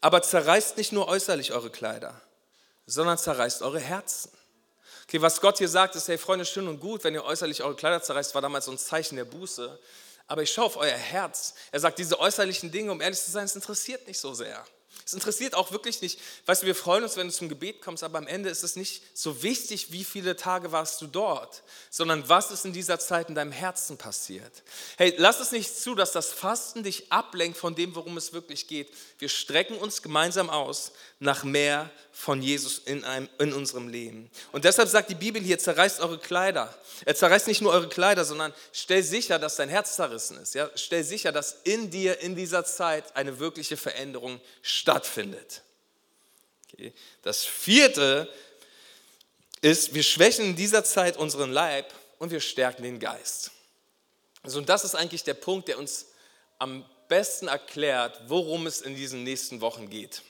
Aber 0.00 0.22
zerreißt 0.22 0.76
nicht 0.76 0.92
nur 0.92 1.08
äußerlich 1.08 1.52
eure 1.52 1.70
Kleider, 1.70 2.20
sondern 2.86 3.18
zerreißt 3.18 3.62
eure 3.62 3.80
Herzen. 3.80 4.30
Okay, 5.04 5.20
was 5.20 5.40
Gott 5.40 5.58
hier 5.58 5.68
sagt, 5.68 5.96
ist, 5.96 6.08
hey 6.08 6.18
Freunde, 6.18 6.44
schön 6.44 6.68
und 6.68 6.80
gut, 6.80 7.04
wenn 7.04 7.14
ihr 7.14 7.24
äußerlich 7.24 7.62
eure 7.62 7.74
Kleider 7.74 8.02
zerreißt, 8.02 8.34
war 8.34 8.42
damals 8.42 8.66
so 8.66 8.70
ein 8.70 8.78
Zeichen 8.78 9.16
der 9.16 9.24
Buße. 9.24 9.78
Aber 10.26 10.42
ich 10.42 10.52
schaue 10.52 10.66
auf 10.66 10.76
euer 10.76 10.96
Herz. 10.96 11.54
Er 11.72 11.80
sagt, 11.80 11.98
diese 11.98 12.20
äußerlichen 12.20 12.70
Dinge, 12.70 12.92
um 12.92 13.00
ehrlich 13.00 13.20
zu 13.20 13.30
sein, 13.30 13.44
es 13.44 13.56
interessiert 13.56 14.06
nicht 14.06 14.20
so 14.20 14.32
sehr. 14.32 14.64
Es 15.10 15.14
interessiert 15.14 15.56
auch 15.56 15.72
wirklich 15.72 16.02
nicht, 16.02 16.20
weißt 16.46 16.62
du, 16.62 16.66
wir 16.66 16.74
freuen 16.76 17.02
uns, 17.02 17.16
wenn 17.16 17.26
du 17.26 17.32
zum 17.32 17.48
Gebet 17.48 17.82
kommst, 17.82 18.04
aber 18.04 18.18
am 18.18 18.28
Ende 18.28 18.48
ist 18.48 18.62
es 18.62 18.76
nicht 18.76 19.02
so 19.12 19.42
wichtig, 19.42 19.90
wie 19.90 20.04
viele 20.04 20.36
Tage 20.36 20.70
warst 20.70 21.02
du 21.02 21.08
dort, 21.08 21.64
sondern 21.90 22.28
was 22.28 22.52
ist 22.52 22.64
in 22.64 22.72
dieser 22.72 23.00
Zeit 23.00 23.28
in 23.28 23.34
deinem 23.34 23.50
Herzen 23.50 23.98
passiert. 23.98 24.62
Hey, 24.98 25.12
lass 25.16 25.40
es 25.40 25.50
nicht 25.50 25.76
zu, 25.76 25.96
dass 25.96 26.12
das 26.12 26.30
Fasten 26.30 26.84
dich 26.84 27.10
ablenkt 27.10 27.58
von 27.58 27.74
dem, 27.74 27.96
worum 27.96 28.16
es 28.18 28.32
wirklich 28.32 28.68
geht. 28.68 28.92
Wir 29.18 29.28
strecken 29.28 29.78
uns 29.78 30.00
gemeinsam 30.00 30.48
aus 30.48 30.92
nach 31.18 31.42
mehr 31.42 31.90
von 32.20 32.42
Jesus 32.42 32.82
in, 32.84 33.02
einem, 33.02 33.30
in 33.38 33.54
unserem 33.54 33.88
Leben. 33.88 34.30
Und 34.52 34.66
deshalb 34.66 34.90
sagt 34.90 35.08
die 35.08 35.14
Bibel 35.14 35.40
hier, 35.40 35.58
zerreißt 35.58 36.00
eure 36.00 36.18
Kleider. 36.18 36.74
Er 37.06 37.14
zerreißt 37.14 37.46
nicht 37.46 37.62
nur 37.62 37.72
eure 37.72 37.88
Kleider, 37.88 38.26
sondern 38.26 38.52
stell 38.74 39.02
sicher, 39.02 39.38
dass 39.38 39.56
dein 39.56 39.70
Herz 39.70 39.96
zerrissen 39.96 40.36
ist. 40.36 40.54
Ja? 40.54 40.68
Stell 40.74 41.02
sicher, 41.02 41.32
dass 41.32 41.56
in 41.64 41.90
dir 41.90 42.20
in 42.20 42.36
dieser 42.36 42.66
Zeit 42.66 43.16
eine 43.16 43.38
wirkliche 43.38 43.78
Veränderung 43.78 44.38
stattfindet. 44.60 45.62
Okay. 46.70 46.92
Das 47.22 47.46
vierte 47.46 48.30
ist, 49.62 49.94
wir 49.94 50.02
schwächen 50.02 50.44
in 50.44 50.56
dieser 50.56 50.84
Zeit 50.84 51.16
unseren 51.16 51.50
Leib 51.50 51.90
und 52.18 52.32
wir 52.32 52.40
stärken 52.40 52.82
den 52.82 53.00
Geist. 53.00 53.50
Also, 54.42 54.58
und 54.58 54.68
das 54.68 54.84
ist 54.84 54.94
eigentlich 54.94 55.24
der 55.24 55.34
Punkt, 55.34 55.68
der 55.68 55.78
uns 55.78 56.08
am 56.58 56.84
besten 57.08 57.48
erklärt, 57.48 58.20
worum 58.26 58.66
es 58.66 58.82
in 58.82 58.94
diesen 58.94 59.24
nächsten 59.24 59.62
Wochen 59.62 59.88
geht. 59.88 60.20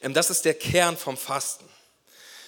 Ähm, 0.00 0.14
das 0.14 0.30
ist 0.30 0.44
der 0.44 0.54
Kern 0.54 0.96
vom 0.96 1.16
Fasten. 1.16 1.68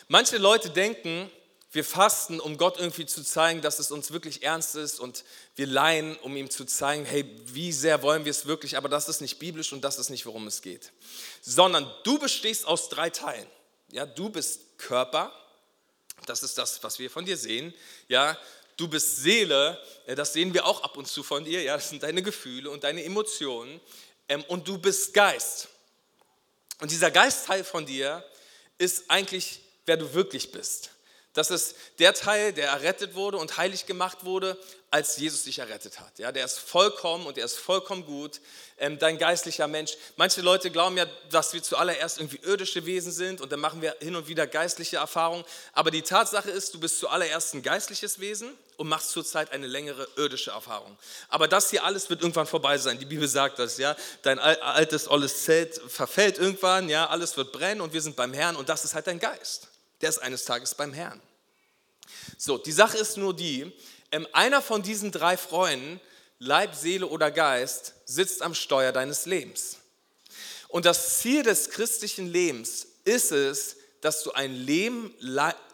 Manche 0.08 0.38
Leute 0.38 0.70
denken, 0.70 1.30
wir 1.72 1.84
fasten, 1.84 2.40
um 2.40 2.56
Gott 2.56 2.78
irgendwie 2.78 3.06
zu 3.06 3.22
zeigen, 3.22 3.60
dass 3.60 3.78
es 3.78 3.90
uns 3.90 4.10
wirklich 4.10 4.42
ernst 4.42 4.76
ist 4.76 4.98
und 4.98 5.24
wir 5.56 5.66
leihen, 5.66 6.16
um 6.18 6.36
ihm 6.36 6.48
zu 6.48 6.64
zeigen, 6.64 7.04
hey, 7.04 7.28
wie 7.44 7.70
sehr 7.70 8.02
wollen 8.02 8.24
wir 8.24 8.30
es 8.30 8.46
wirklich, 8.46 8.76
aber 8.76 8.88
das 8.88 9.08
ist 9.08 9.20
nicht 9.20 9.38
biblisch 9.38 9.72
und 9.72 9.82
das 9.82 9.98
ist 9.98 10.08
nicht, 10.08 10.26
worum 10.26 10.46
es 10.46 10.62
geht. 10.62 10.92
Sondern 11.42 11.92
du 12.04 12.18
bestehst 12.18 12.66
aus 12.66 12.88
drei 12.88 13.10
Teilen. 13.10 13.46
Ja, 13.90 14.06
du 14.06 14.30
bist 14.30 14.78
Körper, 14.78 15.32
das 16.24 16.42
ist 16.42 16.56
das, 16.56 16.82
was 16.82 16.98
wir 16.98 17.10
von 17.10 17.24
dir 17.24 17.36
sehen. 17.36 17.74
Ja, 18.08 18.38
du 18.76 18.88
bist 18.88 19.18
Seele, 19.18 19.78
das 20.06 20.32
sehen 20.32 20.54
wir 20.54 20.66
auch 20.66 20.82
ab 20.82 20.96
und 20.96 21.06
zu 21.06 21.22
von 21.22 21.44
dir. 21.44 21.62
Ja, 21.62 21.76
das 21.76 21.90
sind 21.90 22.02
deine 22.02 22.22
Gefühle 22.22 22.70
und 22.70 22.84
deine 22.84 23.04
Emotionen. 23.04 23.80
Ähm, 24.28 24.42
und 24.48 24.66
du 24.66 24.78
bist 24.78 25.12
Geist. 25.14 25.68
Und 26.80 26.90
dieser 26.90 27.10
Geistteil 27.10 27.64
von 27.64 27.86
dir 27.86 28.24
ist 28.78 29.10
eigentlich, 29.10 29.60
wer 29.86 29.96
du 29.96 30.12
wirklich 30.12 30.52
bist. 30.52 30.90
Das 31.36 31.50
ist 31.50 31.76
der 31.98 32.14
Teil, 32.14 32.54
der 32.54 32.68
errettet 32.68 33.14
wurde 33.14 33.36
und 33.36 33.58
heilig 33.58 33.84
gemacht 33.84 34.24
wurde, 34.24 34.58
als 34.90 35.18
Jesus 35.18 35.42
dich 35.42 35.58
errettet 35.58 36.00
hat. 36.00 36.18
Ja, 36.18 36.32
der 36.32 36.46
ist 36.46 36.58
vollkommen 36.58 37.26
und 37.26 37.36
er 37.36 37.44
ist 37.44 37.58
vollkommen 37.58 38.06
gut, 38.06 38.40
ähm, 38.78 38.98
dein 38.98 39.18
geistlicher 39.18 39.68
Mensch. 39.68 39.98
Manche 40.16 40.40
Leute 40.40 40.70
glauben 40.70 40.96
ja, 40.96 41.04
dass 41.30 41.52
wir 41.52 41.62
zuallererst 41.62 42.18
irgendwie 42.20 42.38
irdische 42.38 42.86
Wesen 42.86 43.12
sind 43.12 43.42
und 43.42 43.52
dann 43.52 43.60
machen 43.60 43.82
wir 43.82 43.94
hin 44.00 44.16
und 44.16 44.28
wieder 44.28 44.46
geistliche 44.46 44.96
Erfahrungen. 44.96 45.44
Aber 45.74 45.90
die 45.90 46.00
Tatsache 46.00 46.50
ist, 46.50 46.72
du 46.72 46.80
bist 46.80 47.00
zuallererst 47.00 47.52
ein 47.52 47.62
geistliches 47.62 48.18
Wesen 48.18 48.56
und 48.78 48.88
machst 48.88 49.10
zurzeit 49.10 49.52
eine 49.52 49.66
längere 49.66 50.08
irdische 50.16 50.52
Erfahrung. 50.52 50.96
Aber 51.28 51.48
das 51.48 51.68
hier 51.68 51.84
alles 51.84 52.08
wird 52.08 52.22
irgendwann 52.22 52.46
vorbei 52.46 52.78
sein. 52.78 52.98
Die 52.98 53.04
Bibel 53.04 53.28
sagt 53.28 53.58
das, 53.58 53.76
ja. 53.76 53.94
Dein 54.22 54.38
altes, 54.38 55.06
olles 55.10 55.44
Zelt 55.44 55.78
verfällt 55.86 56.38
irgendwann, 56.38 56.88
ja. 56.88 57.08
Alles 57.10 57.36
wird 57.36 57.52
brennen 57.52 57.82
und 57.82 57.92
wir 57.92 58.00
sind 58.00 58.16
beim 58.16 58.32
Herrn 58.32 58.56
und 58.56 58.70
das 58.70 58.86
ist 58.86 58.94
halt 58.94 59.06
dein 59.06 59.18
Geist. 59.18 59.68
Der 60.00 60.10
ist 60.10 60.18
eines 60.18 60.44
Tages 60.44 60.74
beim 60.74 60.92
Herrn. 60.92 61.20
So, 62.38 62.58
die 62.58 62.72
Sache 62.72 62.98
ist 62.98 63.16
nur 63.16 63.34
die, 63.34 63.72
ähm, 64.12 64.26
einer 64.32 64.62
von 64.62 64.82
diesen 64.82 65.10
drei 65.12 65.36
Freunden, 65.36 66.00
Leib, 66.38 66.74
Seele 66.74 67.06
oder 67.06 67.30
Geist, 67.30 67.94
sitzt 68.04 68.42
am 68.42 68.54
Steuer 68.54 68.92
deines 68.92 69.26
Lebens. 69.26 69.78
Und 70.68 70.84
das 70.84 71.18
Ziel 71.18 71.42
des 71.42 71.70
christlichen 71.70 72.26
Lebens 72.26 72.86
ist 73.04 73.32
es, 73.32 73.76
dass 74.00 74.22
du 74.22 74.32
ein 74.32 74.54
Leben 74.54 75.14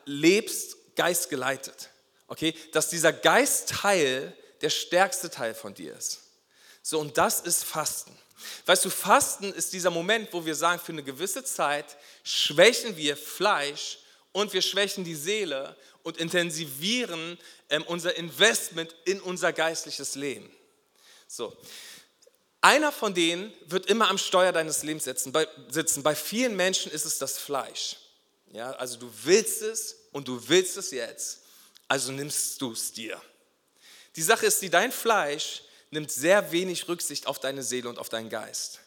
lebst, 0.04 0.76
geistgeleitet. 0.94 1.90
Okay? 2.28 2.54
Dass 2.72 2.90
dieser 2.90 3.12
Geistteil 3.12 4.36
der 4.60 4.70
stärkste 4.70 5.28
Teil 5.30 5.54
von 5.54 5.74
dir 5.74 5.96
ist. 5.96 6.20
So, 6.82 7.00
und 7.00 7.18
das 7.18 7.40
ist 7.40 7.64
Fasten. 7.64 8.16
Weißt 8.66 8.84
du, 8.84 8.90
Fasten 8.90 9.52
ist 9.52 9.72
dieser 9.72 9.90
Moment, 9.90 10.32
wo 10.32 10.44
wir 10.44 10.54
sagen, 10.54 10.80
für 10.80 10.92
eine 10.92 11.02
gewisse 11.02 11.44
Zeit 11.44 11.96
schwächen 12.24 12.96
wir 12.96 13.16
Fleisch 13.16 13.98
und 14.32 14.52
wir 14.52 14.62
schwächen 14.62 15.04
die 15.04 15.14
Seele 15.14 15.76
und 16.02 16.16
intensivieren 16.16 17.38
ähm, 17.68 17.84
unser 17.86 18.16
Investment 18.16 18.94
in 19.04 19.20
unser 19.20 19.52
geistliches 19.52 20.14
Leben. 20.14 20.50
So. 21.28 21.56
Einer 22.60 22.92
von 22.92 23.14
denen 23.14 23.52
wird 23.66 23.86
immer 23.86 24.08
am 24.08 24.18
Steuer 24.18 24.52
deines 24.52 24.82
Lebens 24.82 25.04
sitzen. 25.04 25.32
Bei, 25.32 25.48
sitzen. 25.68 26.02
Bei 26.02 26.14
vielen 26.14 26.54
Menschen 26.56 26.92
ist 26.92 27.04
es 27.04 27.18
das 27.18 27.38
Fleisch. 27.38 27.96
Ja, 28.52 28.72
also 28.72 28.98
du 28.98 29.10
willst 29.24 29.62
es 29.62 29.96
und 30.12 30.28
du 30.28 30.48
willst 30.48 30.76
es 30.76 30.90
jetzt, 30.90 31.40
also 31.88 32.12
nimmst 32.12 32.60
du 32.60 32.72
es 32.72 32.92
dir. 32.92 33.20
Die 34.14 34.22
Sache 34.22 34.46
ist 34.46 34.60
die, 34.60 34.68
dein 34.68 34.92
Fleisch 34.92 35.62
nimmt 35.90 36.10
sehr 36.10 36.52
wenig 36.52 36.86
Rücksicht 36.86 37.26
auf 37.26 37.38
deine 37.38 37.62
Seele 37.62 37.88
und 37.88 37.98
auf 37.98 38.10
deinen 38.10 38.28
Geist. 38.28 38.80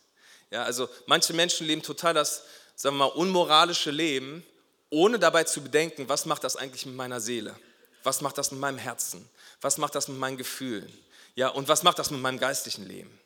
Ja, 0.52 0.64
also 0.64 0.88
manche 1.08 1.34
Menschen 1.34 1.66
leben 1.66 1.82
total 1.82 2.14
das, 2.14 2.44
sagen 2.76 2.96
wir 2.98 3.06
mal, 3.08 3.14
unmoralische 3.14 3.92
Leben 3.92 4.46
ohne 4.90 5.20
dabei 5.20 5.44
zu 5.44 5.62
bedenken, 5.62 6.08
was 6.10 6.26
macht 6.26 6.44
das 6.44 6.56
eigentlich 6.56 6.86
mit 6.86 6.96
meiner 6.96 7.20
Seele? 7.20 7.56
Was 8.04 8.22
macht 8.22 8.38
das 8.38 8.52
mit 8.52 8.60
meinem 8.60 8.78
Herzen? 8.78 9.28
Was 9.62 9.78
macht 9.78 9.96
das 9.96 10.08
mit 10.08 10.18
meinen 10.18 10.38
Gefühlen? 10.38 10.92
Ja, 11.36 11.50
und 11.50 11.68
was 11.68 11.84
macht 11.84 12.00
das 12.00 12.12
mit 12.12 12.22
meinem 12.22 12.40
geistlichen 12.40 12.88
Leben? 12.88 13.20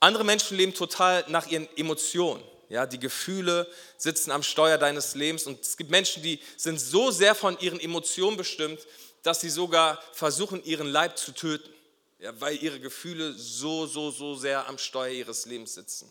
Andere 0.00 0.24
Menschen 0.24 0.56
leben 0.56 0.74
total 0.74 1.24
nach 1.28 1.46
ihren 1.46 1.68
Emotionen. 1.76 2.42
Ja, 2.68 2.84
die 2.84 2.98
Gefühle 2.98 3.70
sitzen 3.96 4.32
am 4.32 4.42
Steuer 4.42 4.76
deines 4.76 5.14
Lebens 5.14 5.44
und 5.44 5.60
es 5.60 5.76
gibt 5.76 5.90
Menschen, 5.90 6.22
die 6.22 6.40
sind 6.56 6.80
so 6.80 7.12
sehr 7.12 7.34
von 7.34 7.58
ihren 7.60 7.78
Emotionen 7.78 8.36
bestimmt, 8.36 8.80
dass 9.22 9.40
sie 9.40 9.50
sogar 9.50 10.02
versuchen, 10.12 10.64
ihren 10.64 10.88
Leib 10.88 11.16
zu 11.16 11.32
töten, 11.32 11.72
ja, 12.18 12.32
weil 12.40 12.60
ihre 12.62 12.80
Gefühle 12.80 13.34
so, 13.34 13.86
so, 13.86 14.10
so 14.10 14.34
sehr 14.34 14.66
am 14.68 14.78
Steuer 14.78 15.12
ihres 15.12 15.46
Lebens 15.46 15.74
sitzen. 15.74 16.08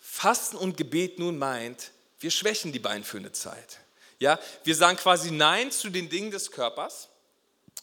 Fasten 0.00 0.56
und 0.56 0.76
Gebet 0.76 1.18
nun 1.18 1.38
meint, 1.38 1.92
wir 2.22 2.30
schwächen 2.30 2.72
die 2.72 2.78
Beine 2.78 3.04
für 3.04 3.18
eine 3.18 3.32
Zeit. 3.32 3.78
Ja, 4.18 4.38
wir 4.64 4.76
sagen 4.76 4.96
quasi 4.96 5.30
Nein 5.30 5.72
zu 5.72 5.90
den 5.90 6.08
Dingen 6.08 6.30
des 6.30 6.50
Körpers 6.50 7.08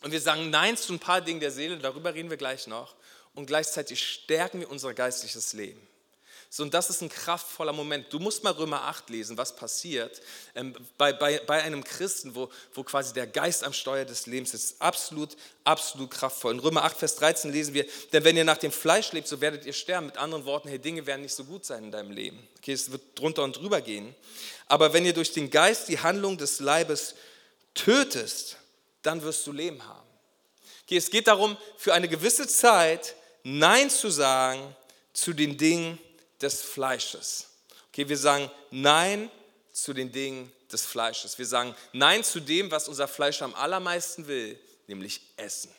und 0.01 0.11
wir 0.11 0.21
sagen 0.21 0.49
Nein 0.49 0.77
zu 0.77 0.93
ein 0.93 0.99
paar 0.99 1.21
Dingen 1.21 1.39
der 1.39 1.51
Seele, 1.51 1.77
darüber 1.77 2.13
reden 2.13 2.29
wir 2.29 2.37
gleich 2.37 2.67
noch. 2.67 2.95
Und 3.35 3.45
gleichzeitig 3.45 4.01
stärken 4.01 4.61
wir 4.61 4.69
unser 4.69 4.93
geistliches 4.93 5.53
Leben. 5.53 5.85
So, 6.51 6.63
und 6.63 6.73
das 6.73 6.89
ist 6.89 7.01
ein 7.03 7.09
kraftvoller 7.09 7.73
Moment. 7.73 8.11
Du 8.11 8.17
musst 8.17 8.43
mal 8.43 8.53
Römer 8.53 8.81
8 8.85 9.11
lesen, 9.11 9.37
was 9.37 9.55
passiert 9.55 10.19
ähm, 10.55 10.75
bei, 10.97 11.13
bei, 11.13 11.37
bei 11.45 11.61
einem 11.61 11.83
Christen, 11.83 12.33
wo, 12.33 12.49
wo 12.73 12.83
quasi 12.83 13.13
der 13.13 13.27
Geist 13.27 13.63
am 13.63 13.71
Steuer 13.71 14.03
des 14.03 14.25
Lebens 14.25 14.55
ist. 14.55 14.81
Absolut, 14.81 15.37
absolut 15.63 16.09
kraftvoll. 16.09 16.55
In 16.55 16.59
Römer 16.59 16.85
8, 16.85 16.97
Vers 16.97 17.17
13 17.17 17.51
lesen 17.51 17.75
wir, 17.75 17.85
denn 18.13 18.23
wenn 18.23 18.35
ihr 18.35 18.45
nach 18.45 18.57
dem 18.57 18.71
Fleisch 18.71 19.11
lebt, 19.11 19.27
so 19.27 19.41
werdet 19.41 19.63
ihr 19.63 19.73
sterben. 19.73 20.07
Mit 20.07 20.17
anderen 20.17 20.45
Worten, 20.45 20.69
hey, 20.69 20.79
Dinge 20.79 21.05
werden 21.05 21.21
nicht 21.21 21.35
so 21.35 21.45
gut 21.45 21.65
sein 21.65 21.83
in 21.83 21.91
deinem 21.91 22.09
Leben. 22.09 22.39
Okay, 22.57 22.73
es 22.73 22.91
wird 22.91 23.03
drunter 23.13 23.43
und 23.43 23.55
drüber 23.55 23.81
gehen. 23.81 24.15
Aber 24.65 24.91
wenn 24.91 25.05
ihr 25.05 25.13
durch 25.13 25.31
den 25.31 25.51
Geist 25.51 25.87
die 25.87 25.99
Handlung 25.99 26.35
des 26.39 26.59
Leibes 26.59 27.13
tötest, 27.75 28.57
dann 29.03 29.21
wirst 29.21 29.45
du 29.45 29.51
Leben 29.51 29.85
haben. 29.87 30.07
Okay, 30.85 30.97
es 30.97 31.11
geht 31.11 31.27
darum, 31.27 31.57
für 31.77 31.93
eine 31.93 32.07
gewisse 32.07 32.47
Zeit 32.47 33.15
Nein 33.43 33.91
zu 33.91 34.09
sagen 34.09 34.75
zu 35.13 35.33
den 35.33 35.55
Dingen, 35.55 35.99
des 36.41 36.61
Fleisches. 36.61 37.47
Okay, 37.91 38.07
wir 38.07 38.17
sagen 38.17 38.49
Nein 38.71 39.29
zu 39.73 39.93
den 39.93 40.11
Dingen 40.11 40.51
des 40.71 40.85
Fleisches. 40.85 41.37
Wir 41.37 41.45
sagen 41.45 41.75
Nein 41.93 42.23
zu 42.23 42.39
dem, 42.39 42.71
was 42.71 42.87
unser 42.87 43.07
Fleisch 43.07 43.41
am 43.41 43.55
allermeisten 43.55 44.27
will, 44.27 44.59
nämlich 44.87 45.21
Essen. 45.37 45.71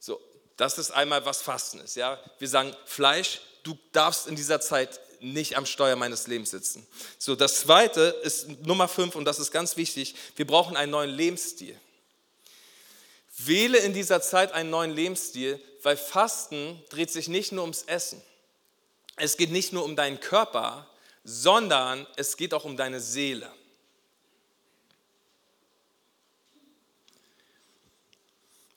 So, 0.00 0.20
das 0.56 0.78
ist 0.78 0.90
einmal, 0.90 1.24
was 1.24 1.42
Fasten 1.42 1.80
ist. 1.80 1.96
Ja? 1.96 2.20
Wir 2.38 2.48
sagen 2.48 2.74
Fleisch, 2.84 3.40
du 3.62 3.76
darfst 3.92 4.26
in 4.26 4.36
dieser 4.36 4.60
Zeit 4.60 5.00
nicht 5.20 5.56
am 5.56 5.66
Steuer 5.66 5.96
meines 5.96 6.26
Lebens 6.26 6.50
sitzen. 6.50 6.86
So, 7.18 7.34
das 7.34 7.60
zweite 7.60 8.20
ist 8.22 8.48
Nummer 8.64 8.88
fünf 8.88 9.16
und 9.16 9.24
das 9.24 9.38
ist 9.38 9.50
ganz 9.50 9.76
wichtig. 9.76 10.14
Wir 10.36 10.46
brauchen 10.46 10.76
einen 10.76 10.92
neuen 10.92 11.10
Lebensstil. 11.10 11.78
Wähle 13.38 13.78
in 13.78 13.94
dieser 13.94 14.20
Zeit 14.22 14.52
einen 14.52 14.70
neuen 14.70 14.92
Lebensstil, 14.92 15.60
weil 15.82 15.96
Fasten 15.96 16.82
dreht 16.90 17.10
sich 17.10 17.26
nicht 17.26 17.52
nur 17.52 17.62
ums 17.62 17.82
Essen 17.82 18.22
es 19.16 19.36
geht 19.36 19.50
nicht 19.50 19.72
nur 19.72 19.84
um 19.84 19.96
deinen 19.96 20.20
Körper, 20.20 20.88
sondern 21.22 22.06
es 22.16 22.36
geht 22.36 22.52
auch 22.52 22.64
um 22.64 22.76
deine 22.76 23.00
Seele. 23.00 23.50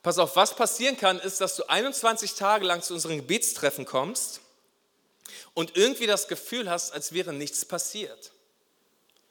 Pass 0.01 0.19
auf, 0.19 0.35
was 0.37 0.55
passieren 0.55 0.95
kann, 0.95 1.19
ist, 1.19 1.41
dass 1.41 1.57
du 1.57 1.67
21 1.67 2.35
Tage 2.35 2.65
lang 2.65 2.81
zu 2.81 2.93
unseren 2.93 3.17
Gebetstreffen 3.17 3.83
kommst 3.83 4.39
und 5.53 5.75
irgendwie 5.75 6.07
das 6.07 6.29
Gefühl 6.29 6.69
hast, 6.69 6.93
als 6.93 7.11
wäre 7.11 7.33
nichts 7.33 7.65
passiert. 7.65 8.31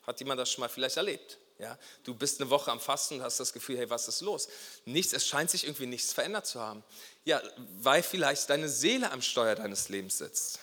Hat 0.06 0.20
jemand 0.20 0.38
das 0.38 0.52
schon 0.52 0.60
mal 0.60 0.68
vielleicht 0.68 0.98
erlebt? 0.98 1.38
Ja, 1.58 1.78
du 2.04 2.14
bist 2.14 2.38
eine 2.38 2.50
Woche 2.50 2.70
am 2.70 2.80
Fasten 2.80 3.14
und 3.14 3.22
hast 3.22 3.40
das 3.40 3.54
Gefühl, 3.54 3.78
hey, 3.78 3.88
was 3.88 4.08
ist 4.08 4.20
los? 4.20 4.48
Nichts, 4.84 5.14
es 5.14 5.26
scheint 5.26 5.50
sich 5.50 5.64
irgendwie 5.64 5.86
nichts 5.86 6.12
verändert 6.12 6.46
zu 6.46 6.60
haben. 6.60 6.84
Ja, 7.24 7.40
weil 7.78 8.02
vielleicht 8.02 8.50
deine 8.50 8.68
Seele 8.68 9.10
am 9.10 9.22
Steuer 9.22 9.54
deines 9.54 9.88
Lebens 9.88 10.18
sitzt 10.18 10.58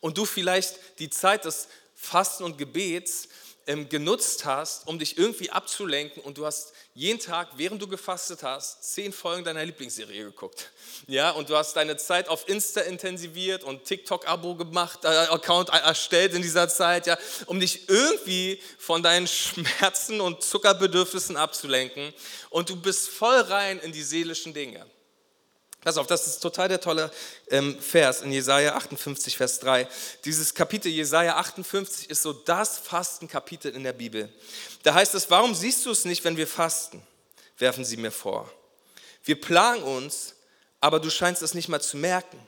und 0.00 0.18
du 0.18 0.24
vielleicht 0.24 0.78
die 0.98 1.10
Zeit 1.10 1.44
des 1.44 1.68
Fasten 1.94 2.44
und 2.44 2.58
Gebets 2.58 3.28
ähm, 3.66 3.88
genutzt 3.88 4.44
hast, 4.44 4.86
um 4.86 4.98
dich 4.98 5.18
irgendwie 5.18 5.50
abzulenken 5.50 6.22
und 6.22 6.38
du 6.38 6.46
hast 6.46 6.72
jeden 6.94 7.18
Tag, 7.18 7.48
während 7.56 7.82
du 7.82 7.88
gefastet 7.88 8.42
hast, 8.42 8.94
zehn 8.94 9.12
Folgen 9.12 9.44
deiner 9.44 9.64
Lieblingsserie 9.64 10.24
geguckt. 10.24 10.70
Ja, 11.08 11.30
und 11.30 11.50
du 11.50 11.56
hast 11.56 11.74
deine 11.74 11.96
Zeit 11.96 12.28
auf 12.28 12.48
Insta 12.48 12.82
intensiviert 12.82 13.64
und 13.64 13.84
TikTok-Abo 13.84 14.54
gemacht, 14.54 15.04
äh, 15.04 15.08
Account 15.08 15.70
erstellt 15.70 16.34
in 16.34 16.42
dieser 16.42 16.68
Zeit, 16.68 17.06
ja, 17.06 17.18
um 17.46 17.58
dich 17.58 17.88
irgendwie 17.88 18.60
von 18.78 19.02
deinen 19.02 19.26
Schmerzen 19.26 20.20
und 20.20 20.42
Zuckerbedürfnissen 20.42 21.36
abzulenken. 21.36 22.14
Und 22.50 22.70
du 22.70 22.76
bist 22.76 23.08
voll 23.08 23.40
rein 23.40 23.80
in 23.80 23.92
die 23.92 24.02
seelischen 24.02 24.54
Dinge. 24.54 24.86
Pass 25.86 25.98
auf, 25.98 26.08
das 26.08 26.26
ist 26.26 26.40
total 26.40 26.66
der 26.66 26.80
tolle 26.80 27.12
ähm, 27.48 27.80
Vers 27.80 28.20
in 28.22 28.32
Jesaja 28.32 28.74
58, 28.74 29.36
Vers 29.36 29.60
3. 29.60 29.86
Dieses 30.24 30.52
Kapitel 30.52 30.90
Jesaja 30.90 31.36
58 31.36 32.10
ist 32.10 32.22
so 32.22 32.32
das 32.32 32.78
Fastenkapitel 32.78 33.72
in 33.72 33.84
der 33.84 33.92
Bibel. 33.92 34.28
Da 34.82 34.94
heißt 34.94 35.14
es: 35.14 35.30
Warum 35.30 35.54
siehst 35.54 35.86
du 35.86 35.92
es 35.92 36.04
nicht, 36.04 36.24
wenn 36.24 36.36
wir 36.36 36.48
fasten? 36.48 37.06
werfen 37.58 37.84
sie 37.84 37.96
mir 37.98 38.10
vor. 38.10 38.52
Wir 39.22 39.40
plagen 39.40 39.84
uns, 39.84 40.34
aber 40.80 40.98
du 40.98 41.08
scheinst 41.08 41.42
es 41.42 41.54
nicht 41.54 41.68
mal 41.68 41.80
zu 41.80 41.96
merken. 41.98 42.40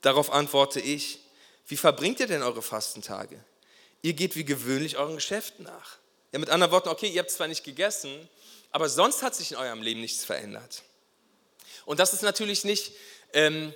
Darauf 0.00 0.32
antworte 0.32 0.80
ich: 0.80 1.18
Wie 1.66 1.76
verbringt 1.76 2.20
ihr 2.20 2.26
denn 2.26 2.42
eure 2.42 2.62
Fastentage? 2.62 3.38
Ihr 4.00 4.14
geht 4.14 4.34
wie 4.34 4.46
gewöhnlich 4.46 4.96
euren 4.96 5.16
Geschäften 5.16 5.66
nach. 5.66 5.98
Ja, 6.32 6.38
mit 6.38 6.48
anderen 6.48 6.72
Worten, 6.72 6.88
okay, 6.88 7.08
ihr 7.08 7.20
habt 7.20 7.32
zwar 7.32 7.48
nicht 7.48 7.64
gegessen, 7.64 8.30
aber 8.70 8.88
sonst 8.88 9.20
hat 9.20 9.34
sich 9.34 9.50
in 9.50 9.58
eurem 9.58 9.82
Leben 9.82 10.00
nichts 10.00 10.24
verändert. 10.24 10.82
Und 11.84 12.00
das 12.00 12.12
ist 12.12 12.22
natürlich 12.22 12.64
nicht, 12.64 12.92
ähm, 13.32 13.74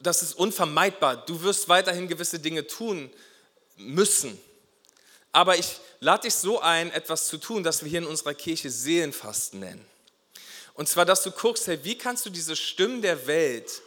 das 0.00 0.22
ist 0.22 0.34
unvermeidbar. 0.34 1.24
Du 1.26 1.42
wirst 1.42 1.68
weiterhin 1.68 2.08
gewisse 2.08 2.38
Dinge 2.38 2.66
tun 2.66 3.10
müssen. 3.76 4.38
Aber 5.32 5.56
ich 5.56 5.80
lade 6.00 6.22
dich 6.22 6.34
so 6.34 6.60
ein, 6.60 6.90
etwas 6.92 7.28
zu 7.28 7.38
tun, 7.38 7.62
das 7.62 7.82
wir 7.82 7.90
hier 7.90 8.00
in 8.00 8.06
unserer 8.06 8.34
Kirche 8.34 8.70
Seelenfasten 8.70 9.60
nennen. 9.60 9.84
Und 10.74 10.88
zwar, 10.88 11.04
dass 11.04 11.22
du 11.22 11.30
guckst, 11.32 11.66
hey, 11.66 11.80
wie 11.82 11.98
kannst 11.98 12.24
du 12.24 12.30
diese 12.30 12.54
Stimmen 12.54 13.02
der 13.02 13.26
Welt 13.26 13.82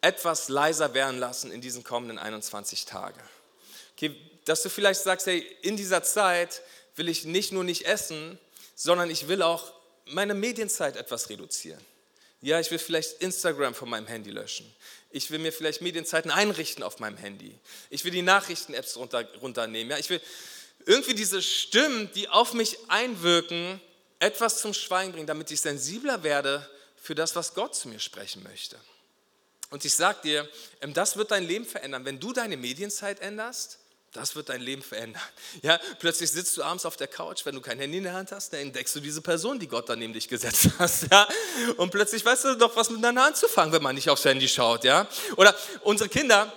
etwas 0.00 0.48
leiser 0.48 0.94
werden 0.94 1.18
lassen 1.18 1.50
in 1.50 1.60
diesen 1.60 1.82
kommenden 1.82 2.18
21 2.18 2.84
Tagen? 2.84 3.20
Okay, 3.96 4.14
dass 4.44 4.62
du 4.62 4.70
vielleicht 4.70 5.02
sagst, 5.02 5.26
hey, 5.26 5.40
in 5.62 5.76
dieser 5.76 6.02
Zeit 6.02 6.62
will 6.94 7.08
ich 7.08 7.24
nicht 7.24 7.52
nur 7.52 7.64
nicht 7.64 7.86
essen, 7.86 8.38
sondern 8.76 9.10
ich 9.10 9.26
will 9.26 9.42
auch 9.42 9.72
meine 10.06 10.34
Medienzeit 10.34 10.96
etwas 10.96 11.28
reduzieren. 11.28 11.84
Ja, 12.40 12.60
ich 12.60 12.70
will 12.70 12.78
vielleicht 12.78 13.20
Instagram 13.20 13.74
von 13.74 13.88
meinem 13.88 14.06
Handy 14.06 14.30
löschen. 14.30 14.72
Ich 15.10 15.30
will 15.30 15.38
mir 15.38 15.52
vielleicht 15.52 15.80
Medienzeiten 15.80 16.30
einrichten 16.30 16.82
auf 16.84 16.98
meinem 17.00 17.16
Handy. 17.16 17.58
Ich 17.90 18.04
will 18.04 18.12
die 18.12 18.22
Nachrichten-Apps 18.22 18.96
runter, 18.96 19.26
runternehmen. 19.40 19.90
Ja, 19.90 19.98
ich 19.98 20.10
will 20.10 20.20
irgendwie 20.86 21.14
diese 21.14 21.42
Stimmen, 21.42 22.10
die 22.14 22.28
auf 22.28 22.52
mich 22.52 22.78
einwirken, 22.88 23.80
etwas 24.20 24.60
zum 24.60 24.74
Schweigen 24.74 25.12
bringen, 25.12 25.26
damit 25.26 25.50
ich 25.50 25.60
sensibler 25.60 26.22
werde 26.22 26.68
für 26.96 27.14
das, 27.14 27.34
was 27.36 27.54
Gott 27.54 27.74
zu 27.74 27.88
mir 27.88 28.00
sprechen 28.00 28.42
möchte. 28.42 28.78
Und 29.70 29.84
ich 29.84 29.94
sage 29.94 30.18
dir, 30.22 30.48
ähm, 30.80 30.94
das 30.94 31.16
wird 31.16 31.30
dein 31.30 31.46
Leben 31.46 31.64
verändern. 31.64 32.04
Wenn 32.04 32.20
du 32.20 32.32
deine 32.32 32.56
Medienzeit 32.56 33.20
änderst, 33.20 33.78
das 34.12 34.34
wird 34.36 34.48
dein 34.48 34.60
Leben 34.60 34.82
verändern. 34.82 35.22
Ja, 35.62 35.78
plötzlich 35.98 36.30
sitzt 36.30 36.56
du 36.56 36.62
abends 36.62 36.86
auf 36.86 36.96
der 36.96 37.08
Couch, 37.08 37.44
wenn 37.44 37.54
du 37.54 37.60
kein 37.60 37.78
Handy 37.78 37.98
in 37.98 38.04
der 38.04 38.12
Hand 38.12 38.32
hast, 38.32 38.52
dann 38.52 38.60
entdeckst 38.60 38.94
du 38.94 39.00
diese 39.00 39.20
Person, 39.20 39.58
die 39.58 39.66
Gott 39.66 39.88
da 39.88 39.96
neben 39.96 40.12
dich 40.12 40.28
gesetzt 40.28 40.68
hat. 40.78 40.92
Ja? 41.10 41.28
Und 41.76 41.90
plötzlich 41.90 42.24
weißt 42.24 42.44
du 42.44 42.54
doch, 42.54 42.76
was 42.76 42.90
miteinander 42.90 43.24
anzufangen, 43.24 43.72
wenn 43.72 43.82
man 43.82 43.94
nicht 43.94 44.08
aufs 44.10 44.24
Handy 44.24 44.48
schaut. 44.48 44.84
Ja? 44.84 45.08
Oder 45.36 45.54
unsere 45.82 46.08
Kinder 46.08 46.52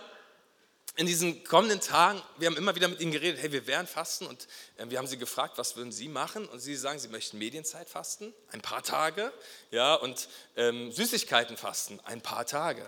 in 0.97 1.05
diesen 1.07 1.43
kommenden 1.45 1.79
Tagen, 1.79 2.21
wir 2.37 2.47
haben 2.47 2.57
immer 2.57 2.75
wieder 2.75 2.87
mit 2.87 2.99
ihnen 2.99 3.11
geredet, 3.11 3.41
hey, 3.41 3.51
wir 3.51 3.65
werden 3.65 3.87
fasten 3.87 4.25
und 4.27 4.47
äh, 4.77 4.89
wir 4.89 4.97
haben 4.97 5.07
sie 5.07 5.17
gefragt, 5.17 5.57
was 5.57 5.75
würden 5.77 5.91
sie 5.91 6.09
machen? 6.09 6.45
Und 6.47 6.59
sie 6.59 6.75
sagen, 6.75 6.99
sie 6.99 7.07
möchten 7.07 7.37
Medienzeit 7.37 7.89
fasten, 7.89 8.33
ein 8.51 8.61
paar 8.61 8.83
Tage, 8.83 9.31
ja, 9.71 9.95
und 9.95 10.27
ähm, 10.57 10.91
Süßigkeiten 10.91 11.55
fasten, 11.55 11.99
ein 12.03 12.21
paar 12.21 12.45
Tage. 12.45 12.85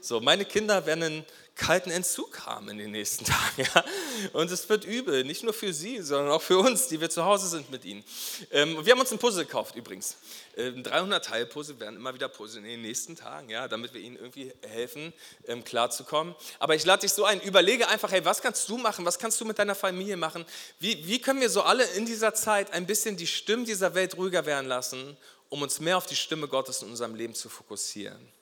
So, 0.00 0.20
meine 0.20 0.44
Kinder 0.44 0.86
werden 0.86 1.04
einen 1.04 1.26
kalten 1.54 1.90
Entzug 1.90 2.46
haben 2.46 2.68
in 2.68 2.78
den 2.78 2.90
nächsten 2.90 3.24
Tagen. 3.26 3.68
Ja? 3.74 3.84
Und 4.32 4.50
es 4.50 4.68
wird 4.68 4.84
übel, 4.84 5.24
nicht 5.24 5.42
nur 5.42 5.52
für 5.52 5.72
sie, 5.72 6.00
sondern 6.00 6.30
auch 6.30 6.42
für 6.42 6.58
uns, 6.58 6.88
die 6.88 7.00
wir 7.00 7.10
zu 7.10 7.24
Hause 7.24 7.48
sind 7.48 7.70
mit 7.70 7.84
ihnen. 7.84 8.04
Ähm, 8.50 8.84
wir 8.84 8.92
haben 8.92 9.00
uns 9.00 9.12
ein 9.12 9.18
Puzzle 9.18 9.44
gekauft 9.44 9.76
übrigens. 9.76 10.16
Ähm, 10.56 10.82
300 10.82 11.24
Teilpuzzle 11.24 11.78
werden 11.80 11.96
immer 11.96 12.14
wieder 12.14 12.28
Puzzle 12.28 12.58
in 12.58 12.64
den 12.64 12.82
nächsten 12.82 13.16
Tagen, 13.16 13.48
ja, 13.48 13.68
damit 13.68 13.94
wir 13.94 14.00
ihnen 14.00 14.16
irgendwie 14.16 14.52
helfen, 14.62 15.12
ähm, 15.46 15.64
klarzukommen. 15.64 16.34
Aber 16.58 16.74
ich 16.74 16.84
lade 16.84 17.02
dich 17.02 17.12
so 17.12 17.24
ein, 17.24 17.40
überlege 17.40 17.88
einfach, 17.88 18.10
hey, 18.10 18.24
was 18.24 18.42
kannst 18.42 18.68
du 18.68 18.78
machen, 18.78 19.04
was 19.04 19.18
kannst 19.18 19.40
du 19.40 19.44
mit 19.44 19.58
deiner 19.58 19.74
Familie 19.74 20.16
machen? 20.16 20.44
Wie, 20.78 21.06
wie 21.06 21.20
können 21.20 21.40
wir 21.40 21.50
so 21.50 21.62
alle 21.62 21.84
in 21.92 22.06
dieser 22.06 22.34
Zeit 22.34 22.72
ein 22.72 22.86
bisschen 22.86 23.16
die 23.16 23.26
Stimmen 23.26 23.64
dieser 23.64 23.94
Welt 23.94 24.16
ruhiger 24.16 24.46
werden 24.46 24.66
lassen, 24.66 25.16
um 25.48 25.62
uns 25.62 25.80
mehr 25.80 25.96
auf 25.96 26.06
die 26.06 26.16
Stimme 26.16 26.48
Gottes 26.48 26.82
in 26.82 26.88
unserem 26.90 27.14
Leben 27.14 27.34
zu 27.34 27.48
fokussieren? 27.48 28.32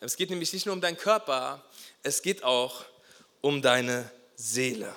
Es 0.00 0.16
geht 0.16 0.30
nämlich 0.30 0.52
nicht 0.52 0.66
nur 0.66 0.74
um 0.74 0.80
deinen 0.80 0.96
Körper, 0.96 1.64
es 2.08 2.22
geht 2.22 2.42
auch 2.42 2.84
um 3.40 3.62
deine 3.62 4.10
Seele. 4.34 4.94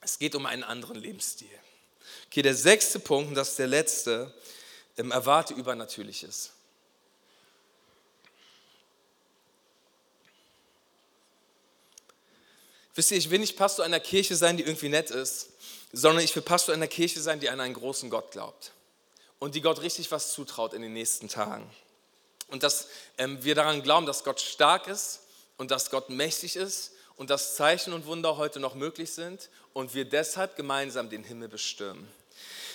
Es 0.00 0.18
geht 0.18 0.34
um 0.34 0.44
einen 0.46 0.64
anderen 0.64 0.96
Lebensstil. 0.96 1.48
Okay, 2.26 2.42
der 2.42 2.54
sechste 2.54 2.98
Punkt, 2.98 3.30
und 3.30 3.34
das 3.34 3.50
ist 3.50 3.58
der 3.58 3.68
letzte, 3.68 4.34
erwarte 4.96 5.54
Übernatürliches. 5.54 6.50
Wisst 12.94 13.10
ihr, 13.10 13.18
ich 13.18 13.30
will 13.30 13.38
nicht 13.38 13.56
Pastor 13.56 13.84
einer 13.84 14.00
Kirche 14.00 14.36
sein, 14.36 14.56
die 14.56 14.62
irgendwie 14.62 14.88
nett 14.88 15.10
ist, 15.10 15.50
sondern 15.92 16.24
ich 16.24 16.34
will 16.34 16.42
Pastor 16.42 16.74
einer 16.74 16.88
Kirche 16.88 17.20
sein, 17.20 17.40
die 17.40 17.50
an 17.50 17.60
einen 17.60 17.74
großen 17.74 18.08
Gott 18.10 18.30
glaubt 18.30 18.72
und 19.38 19.54
die 19.54 19.60
Gott 19.60 19.82
richtig 19.82 20.10
was 20.10 20.32
zutraut 20.32 20.72
in 20.72 20.82
den 20.82 20.94
nächsten 20.94 21.28
Tagen. 21.28 21.70
Und 22.48 22.62
dass 22.62 22.88
ähm, 23.18 23.42
wir 23.44 23.54
daran 23.54 23.82
glauben, 23.82 24.06
dass 24.06 24.24
Gott 24.24 24.40
stark 24.40 24.86
ist 24.88 25.20
und 25.56 25.70
dass 25.70 25.90
Gott 25.90 26.10
mächtig 26.10 26.56
ist 26.56 26.92
und 27.16 27.30
dass 27.30 27.56
Zeichen 27.56 27.92
und 27.92 28.06
Wunder 28.06 28.36
heute 28.36 28.60
noch 28.60 28.74
möglich 28.74 29.12
sind 29.12 29.48
und 29.72 29.94
wir 29.94 30.04
deshalb 30.04 30.56
gemeinsam 30.56 31.08
den 31.10 31.24
Himmel 31.24 31.48
bestimmen. 31.48 32.08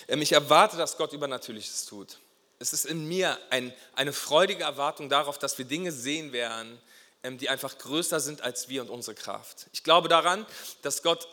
Ähm, 0.08 0.22
ich 0.22 0.32
erwarte, 0.32 0.78
dass 0.78 0.98
Gott 0.98 1.14
Übernatürliches 1.14 1.86
tut. 1.86 2.20
Es 2.60 2.74
ist 2.74 2.86
in 2.86 3.08
mir 3.08 3.38
ein, 3.50 3.74
eine 3.96 4.14
freudige 4.14 4.64
Erwartung 4.64 5.10
darauf, 5.10 5.40
dass 5.40 5.58
wir 5.58 5.66
Dinge 5.66 5.92
sehen 5.92 6.32
werden 6.32 6.80
ähm, 7.24 7.38
die 7.38 7.50
einfach 7.50 7.78
größer 7.78 8.20
sind 8.20 8.42
als 8.42 8.68
wir 8.68 8.82
und 8.82 8.90
unsere 8.90 9.14
Kraft. 9.16 9.68
Ich 9.74 9.84
glaube 9.84 10.10
daran, 10.10 10.46
dass 10.82 11.04
Gott 11.04 11.28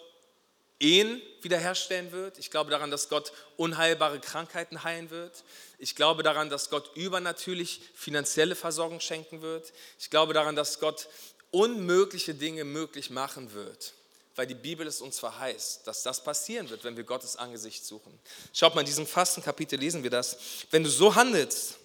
Ehen 0.80 1.20
wiederherstellen 1.40 2.12
wird. 2.12 2.38
Ich 2.38 2.50
glaube 2.50 2.70
daran, 2.70 2.90
dass 2.90 3.08
Gott 3.08 3.32
unheilbare 3.56 4.20
Krankheiten 4.20 4.84
heilen 4.84 5.10
wird. 5.10 5.42
Ich 5.78 5.96
glaube 5.96 6.22
daran, 6.22 6.50
dass 6.50 6.70
Gott 6.70 6.94
übernatürlich 6.94 7.80
finanzielle 7.94 8.54
Versorgung 8.54 9.00
schenken 9.00 9.42
wird. 9.42 9.72
Ich 9.98 10.10
glaube 10.10 10.34
daran, 10.34 10.54
dass 10.54 10.78
Gott 10.78 11.08
unmögliche 11.50 12.34
Dinge 12.34 12.64
möglich 12.64 13.10
machen 13.10 13.52
wird, 13.52 13.94
weil 14.36 14.46
die 14.46 14.54
Bibel 14.54 14.86
es 14.86 15.00
uns 15.00 15.18
verheißt, 15.18 15.86
dass 15.86 16.02
das 16.02 16.22
passieren 16.22 16.68
wird, 16.70 16.84
wenn 16.84 16.96
wir 16.96 17.04
Gottes 17.04 17.36
Angesicht 17.36 17.84
suchen. 17.84 18.18
Schaut 18.52 18.74
mal, 18.74 18.82
in 18.82 18.86
diesem 18.86 19.06
Fastenkapitel 19.06 19.78
lesen 19.78 20.02
wir 20.02 20.10
das. 20.10 20.36
Wenn 20.70 20.84
du 20.84 20.90
so 20.90 21.14
handelst, 21.14 21.78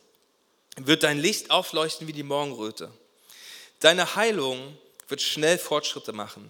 wird 0.78 1.04
dein 1.04 1.20
Licht 1.20 1.52
aufleuchten 1.52 2.08
wie 2.08 2.14
die 2.14 2.24
Morgenröte. 2.24 2.92
Deine 3.80 4.16
Heilung 4.16 4.78
wird 5.08 5.22
schnell 5.22 5.58
Fortschritte 5.58 6.14
machen. 6.14 6.50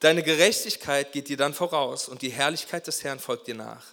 Deine 0.00 0.22
Gerechtigkeit 0.22 1.12
geht 1.12 1.28
dir 1.28 1.36
dann 1.36 1.52
voraus 1.52 2.08
und 2.08 2.22
die 2.22 2.30
Herrlichkeit 2.30 2.86
des 2.86 3.04
Herrn 3.04 3.20
folgt 3.20 3.46
dir 3.46 3.54
nach. 3.54 3.84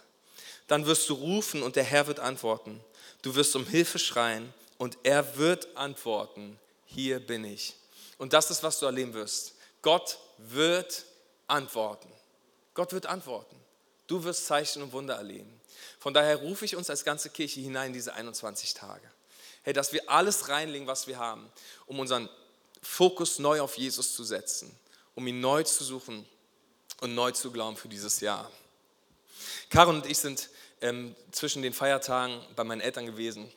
Dann 0.66 0.86
wirst 0.86 1.08
du 1.08 1.14
rufen 1.14 1.62
und 1.62 1.76
der 1.76 1.84
Herr 1.84 2.06
wird 2.06 2.20
antworten. 2.20 2.80
Du 3.22 3.34
wirst 3.34 3.54
um 3.56 3.66
Hilfe 3.66 3.98
schreien 3.98 4.52
und 4.78 4.96
er 5.02 5.36
wird 5.36 5.76
antworten. 5.76 6.58
Hier 6.86 7.20
bin 7.20 7.44
ich. 7.44 7.74
Und 8.18 8.32
das 8.32 8.50
ist, 8.50 8.62
was 8.62 8.78
du 8.78 8.86
erleben 8.86 9.14
wirst. 9.14 9.54
Gott 9.82 10.18
wird 10.38 11.04
antworten. 11.46 12.12
Gott 12.74 12.92
wird 12.92 13.06
antworten. 13.06 13.56
Du 14.06 14.22
wirst 14.24 14.46
Zeichen 14.46 14.82
und 14.82 14.92
Wunder 14.92 15.14
erleben. 15.14 15.60
Von 15.98 16.14
daher 16.14 16.36
rufe 16.36 16.64
ich 16.64 16.76
uns 16.76 16.90
als 16.90 17.04
ganze 17.04 17.30
Kirche 17.30 17.60
hinein 17.60 17.88
in 17.88 17.92
diese 17.92 18.14
21 18.14 18.74
Tage. 18.74 19.08
Hey, 19.62 19.72
dass 19.72 19.92
wir 19.92 20.08
alles 20.10 20.48
reinlegen, 20.48 20.86
was 20.86 21.06
wir 21.06 21.18
haben, 21.18 21.50
um 21.86 21.98
unseren 22.00 22.28
Fokus 22.82 23.38
neu 23.38 23.60
auf 23.60 23.76
Jesus 23.76 24.14
zu 24.14 24.24
setzen 24.24 24.76
um 25.18 25.26
ihn 25.26 25.40
neu 25.40 25.64
zu 25.64 25.82
suchen 25.82 26.24
und 27.00 27.16
neu 27.16 27.32
zu 27.32 27.50
glauben 27.50 27.76
für 27.76 27.88
dieses 27.88 28.20
Jahr. 28.20 28.48
Karin 29.68 29.96
und 29.96 30.06
ich 30.06 30.16
sind 30.16 30.48
ähm, 30.80 31.16
zwischen 31.32 31.60
den 31.60 31.72
Feiertagen 31.72 32.40
bei 32.54 32.62
meinen 32.62 32.80
Eltern 32.80 33.04
gewesen 33.04 33.50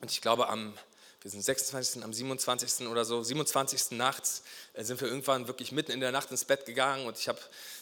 und 0.00 0.10
ich 0.10 0.20
glaube 0.20 0.48
am 0.48 0.76
wir 1.24 1.30
sind 1.30 1.40
26., 1.40 2.04
am 2.04 2.12
27. 2.12 2.86
oder 2.86 3.06
so, 3.06 3.22
27. 3.22 3.92
nachts 3.92 4.42
äh, 4.74 4.84
sind 4.84 5.00
wir 5.00 5.08
irgendwann 5.08 5.48
wirklich 5.48 5.72
mitten 5.72 5.90
in 5.90 6.00
der 6.00 6.12
Nacht 6.12 6.30
ins 6.30 6.44
Bett 6.44 6.66
gegangen 6.66 7.06
und 7.06 7.18
ich 7.18 7.28
habe 7.28 7.38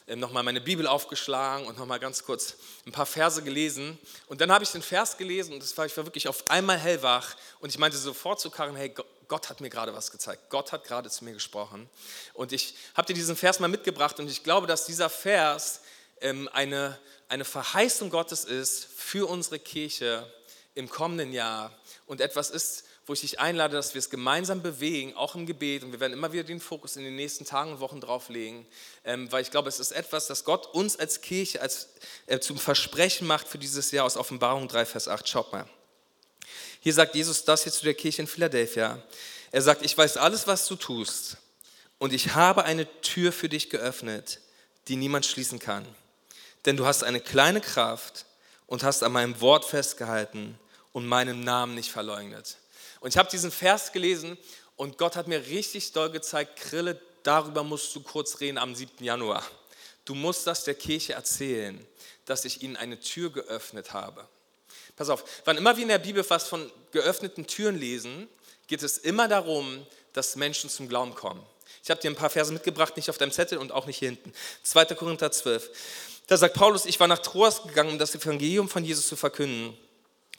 äh, 0.07 0.15
nochmal 0.15 0.45
meine 0.45 0.61
Bibel 0.61 0.87
aufgeschlagen 0.87 1.67
und 1.67 1.77
nochmal 1.77 1.99
ganz 1.99 2.23
kurz 2.23 2.55
ein 2.87 2.93
paar 2.93 3.05
Verse 3.05 3.43
gelesen. 3.43 3.99
Und 4.29 4.41
dann 4.41 4.53
habe 4.53 4.63
ich 4.63 4.71
den 4.71 4.81
Vers 4.81 5.17
gelesen 5.17 5.55
und 5.55 5.77
war, 5.77 5.87
ich 5.87 5.97
war 5.97 6.07
wirklich 6.07 6.29
auf 6.29 6.49
einmal 6.51 6.79
hellwach 6.79 7.35
und 7.59 7.71
ich 7.71 7.79
meinte 7.79 7.99
sofort 7.99 8.39
zu 8.39 8.49
Karin, 8.49 8.77
hey, 8.77 8.95
Gott 9.27 9.51
hat 9.51 9.61
mir 9.61 9.71
gerade 9.71 9.93
was 9.93 10.13
gezeigt. 10.13 10.49
Gott 10.49 10.71
hat 10.71 10.85
gerade 10.85 11.11
zu 11.11 11.25
mir 11.25 11.33
gesprochen. 11.33 11.91
Und 12.35 12.53
ich 12.53 12.77
habe 12.95 13.09
dir 13.09 13.15
diesen 13.15 13.35
Vers 13.35 13.59
mal 13.59 13.67
mitgebracht 13.67 14.21
und 14.21 14.31
ich 14.31 14.45
glaube, 14.45 14.69
dass 14.69 14.87
dieser 14.87 15.11
Vers 15.11 15.81
ähm, 16.21 16.49
eine, 16.53 16.97
eine 17.29 17.45
Verheißung 17.45 18.09
Gottes 18.09 18.45
ist 18.45 18.87
für 18.97 19.29
unsere 19.29 19.59
Kirche 19.59 20.33
im 20.77 20.89
kommenden 20.89 21.33
Jahr 21.33 21.77
und 22.07 22.21
etwas 22.21 22.49
ist, 22.49 22.85
wo 23.07 23.13
ich 23.13 23.21
dich 23.21 23.41
einlade, 23.41 23.75
dass 23.75 23.95
wir 23.95 23.99
es 23.99 24.11
gemeinsam 24.11 24.63
bewegen, 24.63 25.17
auch 25.17 25.35
im 25.35 25.45
Gebet. 25.45 25.83
Und 25.83 25.93
wir 25.93 26.01
werden 26.01 26.13
immer 26.13 26.33
wieder 26.33 26.45
den 26.45 26.61
Fokus 26.61 26.97
in 26.97 27.03
den 27.03 27.17
nächsten 27.17 27.45
Tagen 27.45 27.73
und 27.73 27.81
Wochen 27.81 28.01
drauf 28.01 28.29
legen, 28.29 28.67
ähm, 29.05 29.31
weil 29.33 29.43
ich 29.43 29.51
glaube, 29.51 29.69
es 29.69 29.81
ist 29.81 29.91
etwas, 29.91 30.29
das 30.29 30.45
Gott 30.45 30.73
uns 30.73 30.97
als 30.97 31.21
Kirche 31.21 31.61
als, 31.61 31.89
äh, 32.27 32.39
zum 32.39 32.59
Versprechen 32.59 33.27
macht 33.27 33.49
für 33.49 33.59
dieses 33.59 33.91
Jahr 33.91 34.07
aus 34.07 34.17
Offenbarung 34.17 34.69
3, 34.69 34.87
Vers 34.87 35.09
8. 35.09 35.29
Schaut 35.29 35.53
mal. 35.53 35.69
Hier 36.81 36.95
sagt 36.95 37.15
Jesus 37.15 37.45
das 37.45 37.65
jetzt 37.65 37.79
zu 37.79 37.85
der 37.85 37.95
Kirche 37.95 38.23
in 38.23 38.29
Philadelphia. 38.29 39.03
Er 39.51 39.63
sagt, 39.63 39.85
ich 39.85 39.97
weiß 39.97 40.17
alles, 40.17 40.47
was 40.47 40.67
du 40.67 40.77
tust. 40.77 41.37
Und 41.99 42.13
ich 42.13 42.35
habe 42.35 42.65
eine 42.65 42.87
Tür 43.03 43.33
für 43.33 43.49
dich 43.49 43.71
geöffnet, 43.71 44.41
die 44.89 44.97
niemand 44.97 45.27
schließen 45.27 45.59
kann. 45.59 45.87
Denn 46.65 46.77
du 46.77 46.87
hast 46.87 47.05
eine 47.05 47.21
kleine 47.21 47.61
Kraft 47.61 48.27
und 48.67 48.83
hast 48.83 49.03
an 49.03 49.13
meinem 49.13 49.41
Wort 49.41 49.65
festgehalten 49.65 50.59
und 50.93 51.07
meinen 51.07 51.45
Namen 51.45 51.75
nicht 51.75 51.91
verleugnet. 51.91 52.57
Und 53.03 53.11
ich 53.11 53.17
habe 53.17 53.29
diesen 53.29 53.51
Vers 53.51 53.91
gelesen 53.91 54.39
und 54.77 54.97
Gott 54.97 55.17
hat 55.17 55.27
mir 55.27 55.45
richtig 55.49 55.91
doll 55.91 56.11
gezeigt, 56.11 56.57
Krille, 56.57 57.01
darüber 57.25 57.65
musst 57.65 57.95
du 57.97 58.01
kurz 58.01 58.39
reden 58.41 58.59
am 58.59 58.77
7. 58.77 59.05
Januar. 59.05 59.45
Du 60.05 60.15
musst 60.15 60.47
das 60.47 60.63
der 60.63 60.75
Kirche 60.75 61.15
erzählen, 61.15 61.85
dass 62.27 62.45
ich 62.45 62.63
ihnen 62.63 62.77
eine 62.77 63.01
Tür 63.01 63.31
geöffnet 63.31 63.93
habe. 63.93 64.27
Pass 64.95 65.09
auf, 65.09 65.25
wann 65.45 65.57
immer 65.57 65.77
wir 65.77 65.83
in 65.83 65.89
der 65.89 65.99
Bibel 65.99 66.25
was 66.29 66.47
von 66.47 66.71
geöffneten 66.93 67.47
Türen 67.49 67.77
lesen, 67.77 68.29
geht 68.69 68.85
es 68.85 68.99
immer 68.99 69.27
darum, 69.27 69.85
dass 70.13 70.37
Menschen 70.37 70.71
zum 70.71 70.89
Glauben 70.89 71.15
kommen. 71.17 71.45
Ich 71.83 71.91
habe 71.91 72.01
dir 72.01 72.09
ein 72.09 72.17
paar 72.17 72.31
Verse 72.31 72.53
mitgebracht, 72.53 72.97
nicht 72.97 73.11
auf 73.11 73.19
deinem 73.19 73.33
Zettel 73.33 73.59
und 73.59 73.73
auch 73.73 73.87
nicht 73.87 73.99
hier 73.99 74.11
hinten. 74.11 74.33
2. 74.63 74.85
Korinther 74.95 75.33
12. 75.33 75.71
Da 76.29 76.37
sagt 76.37 76.55
Paulus, 76.55 76.87
ich 76.87 77.01
war 77.01 77.09
nach 77.09 77.19
Troas 77.19 77.65
gegangen, 77.65 77.91
um 77.91 77.99
das 77.99 78.15
Evangelium 78.15 78.69
von 78.69 78.85
Jesus 78.85 79.09
zu 79.09 79.17
verkünden. 79.17 79.77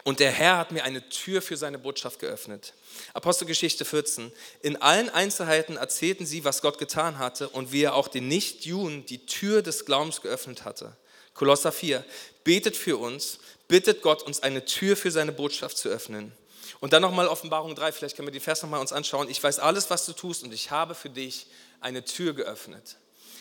Und 0.03 0.19
der 0.19 0.31
Herr 0.31 0.57
hat 0.57 0.71
mir 0.71 0.83
eine 0.83 1.07
Tür 1.09 1.41
für 1.41 1.55
seine 1.55 1.79
Botschaft 1.79 2.19
geöffnet. 2.19 2.73
Apostelgeschichte 3.13 3.85
14. 3.85 4.33
In 4.61 4.81
allen 4.81 5.09
Einzelheiten 5.09 5.77
erzählten 5.77 6.25
sie, 6.25 6.43
was 6.43 6.61
Gott 6.61 6.77
getan 6.77 7.19
hatte 7.19 7.47
und 7.47 7.71
wie 7.71 7.83
er 7.83 7.95
auch 7.95 8.09
den 8.09 8.27
Nichtjuden 8.27 9.05
die 9.05 9.25
Tür 9.25 9.61
des 9.61 9.85
Glaubens 9.85 10.21
geöffnet 10.21 10.65
hatte. 10.65 10.97
Kolosser 11.33 11.71
4. 11.71 12.03
Betet 12.43 12.75
für 12.75 12.97
uns, 12.97 13.39
bittet 13.69 14.01
Gott, 14.01 14.23
uns 14.23 14.43
eine 14.43 14.65
Tür 14.65 14.97
für 14.97 15.09
seine 15.09 15.31
Botschaft 15.31 15.77
zu 15.77 15.87
öffnen. 15.87 16.33
Und 16.81 16.91
dann 16.91 17.01
nochmal 17.01 17.29
Offenbarung 17.29 17.73
3, 17.73 17.93
vielleicht 17.93 18.17
können 18.17 18.27
wir 18.27 18.33
die 18.33 18.41
Vers 18.41 18.61
nochmal 18.61 18.81
uns 18.81 18.91
anschauen. 18.91 19.29
Ich 19.29 19.41
weiß 19.41 19.59
alles, 19.59 19.89
was 19.89 20.05
du 20.05 20.11
tust 20.11 20.43
und 20.43 20.53
ich 20.53 20.69
habe 20.69 20.95
für 20.95 21.09
dich 21.09 21.47
eine 21.79 22.03
Tür 22.03 22.33
geöffnet. 22.33 22.97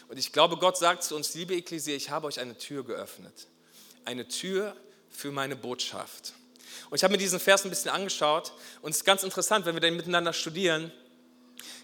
Und 0.09 0.17
ich 0.17 0.33
glaube, 0.33 0.57
Gott 0.59 0.79
sagt 0.79 1.03
zu 1.03 1.17
uns, 1.17 1.35
liebe 1.35 1.55
Ekklesia, 1.55 1.97
ich 1.97 2.11
habe 2.11 2.29
euch 2.29 2.39
eine 2.39 2.57
Tür 2.57 2.85
geöffnet. 2.85 3.49
Eine 4.05 4.29
Tür 4.29 4.77
für 5.11 5.33
meine 5.33 5.57
Botschaft. 5.57 6.35
Und 6.91 6.97
ich 6.97 7.05
habe 7.05 7.13
mir 7.13 7.19
diesen 7.19 7.41
Vers 7.41 7.65
ein 7.65 7.71
bisschen 7.71 7.91
angeschaut 7.91 8.53
und 8.81 8.91
es 8.91 8.99
ist 8.99 9.05
ganz 9.05 9.23
interessant, 9.23 9.67
wenn 9.67 9.75
wir 9.75 9.81
den 9.81 9.97
miteinander 9.97 10.33
studieren, 10.33 10.93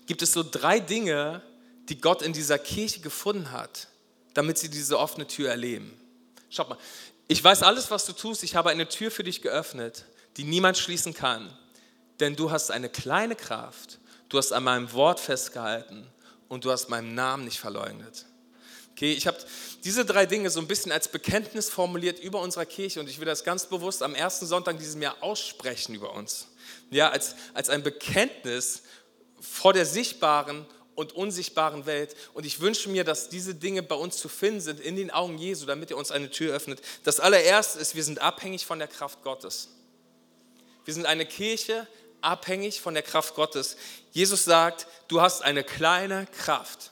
gibt 0.06 0.22
es 0.22 0.32
so 0.32 0.42
drei 0.42 0.80
Dinge, 0.80 1.42
die 1.88 2.00
Gott 2.00 2.22
in 2.22 2.32
dieser 2.32 2.58
Kirche 2.58 3.00
gefunden 3.00 3.52
hat, 3.52 3.88
damit 4.34 4.58
sie 4.58 4.68
diese 4.68 4.98
offene 4.98 5.26
Tür 5.26 5.50
erleben. 5.50 5.98
Schaut 6.50 6.68
mal, 6.68 6.78
ich 7.28 7.42
weiß 7.42 7.62
alles, 7.62 7.90
was 7.90 8.06
du 8.06 8.12
tust, 8.12 8.42
ich 8.42 8.56
habe 8.56 8.70
eine 8.70 8.88
Tür 8.88 9.10
für 9.10 9.24
dich 9.24 9.42
geöffnet, 9.42 10.04
die 10.36 10.44
niemand 10.44 10.78
schließen 10.78 11.14
kann, 11.14 11.50
denn 12.20 12.36
du 12.36 12.50
hast 12.50 12.70
eine 12.70 12.88
kleine 12.88 13.36
Kraft, 13.36 13.98
du 14.28 14.38
hast 14.38 14.52
an 14.52 14.64
meinem 14.64 14.92
Wort 14.92 15.20
festgehalten 15.20 16.06
und 16.48 16.64
du 16.64 16.70
hast 16.70 16.88
meinen 16.88 17.14
Namen 17.14 17.44
nicht 17.44 17.58
verleugnet. 17.58 18.24
Okay, 18.98 19.12
ich 19.12 19.28
habe 19.28 19.38
diese 19.84 20.04
drei 20.04 20.26
Dinge 20.26 20.50
so 20.50 20.58
ein 20.58 20.66
bisschen 20.66 20.90
als 20.90 21.06
Bekenntnis 21.06 21.70
formuliert 21.70 22.18
über 22.18 22.40
unserer 22.40 22.66
Kirche 22.66 22.98
und 22.98 23.08
ich 23.08 23.20
will 23.20 23.26
das 23.26 23.44
ganz 23.44 23.66
bewusst 23.66 24.02
am 24.02 24.12
ersten 24.16 24.44
Sonntag 24.44 24.76
diesem 24.80 25.00
Jahr 25.00 25.14
aussprechen 25.20 25.94
über 25.94 26.14
uns. 26.14 26.48
Ja, 26.90 27.10
als, 27.10 27.36
als 27.54 27.70
ein 27.70 27.84
Bekenntnis 27.84 28.82
vor 29.40 29.72
der 29.72 29.86
sichtbaren 29.86 30.66
und 30.96 31.12
unsichtbaren 31.12 31.86
Welt. 31.86 32.16
Und 32.34 32.44
ich 32.44 32.58
wünsche 32.58 32.88
mir, 32.88 33.04
dass 33.04 33.28
diese 33.28 33.54
Dinge 33.54 33.84
bei 33.84 33.94
uns 33.94 34.16
zu 34.16 34.28
finden 34.28 34.60
sind 34.60 34.80
in 34.80 34.96
den 34.96 35.12
Augen 35.12 35.38
Jesu, 35.38 35.64
damit 35.64 35.92
er 35.92 35.96
uns 35.96 36.10
eine 36.10 36.28
Tür 36.28 36.52
öffnet. 36.52 36.82
Das 37.04 37.20
allererste 37.20 37.78
ist, 37.78 37.94
wir 37.94 38.02
sind 38.02 38.20
abhängig 38.20 38.66
von 38.66 38.80
der 38.80 38.88
Kraft 38.88 39.22
Gottes. 39.22 39.68
Wir 40.84 40.94
sind 40.94 41.06
eine 41.06 41.24
Kirche 41.24 41.86
abhängig 42.20 42.80
von 42.80 42.94
der 42.94 43.04
Kraft 43.04 43.36
Gottes. 43.36 43.76
Jesus 44.10 44.42
sagt, 44.42 44.88
du 45.06 45.20
hast 45.20 45.42
eine 45.42 45.62
kleine 45.62 46.26
Kraft. 46.36 46.90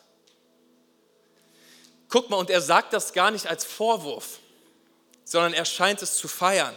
Guck 2.17 2.31
mal, 2.31 2.39
und 2.39 2.49
er 2.49 2.63
sagt 2.63 2.95
das 2.95 3.13
gar 3.13 3.31
nicht 3.31 3.47
als 3.47 3.67
Vorwurf, 3.67 4.39
sondern 5.25 5.53
er 5.53 5.67
scheint 5.67 6.01
es 6.01 6.17
zu 6.17 6.29
feiern. 6.29 6.75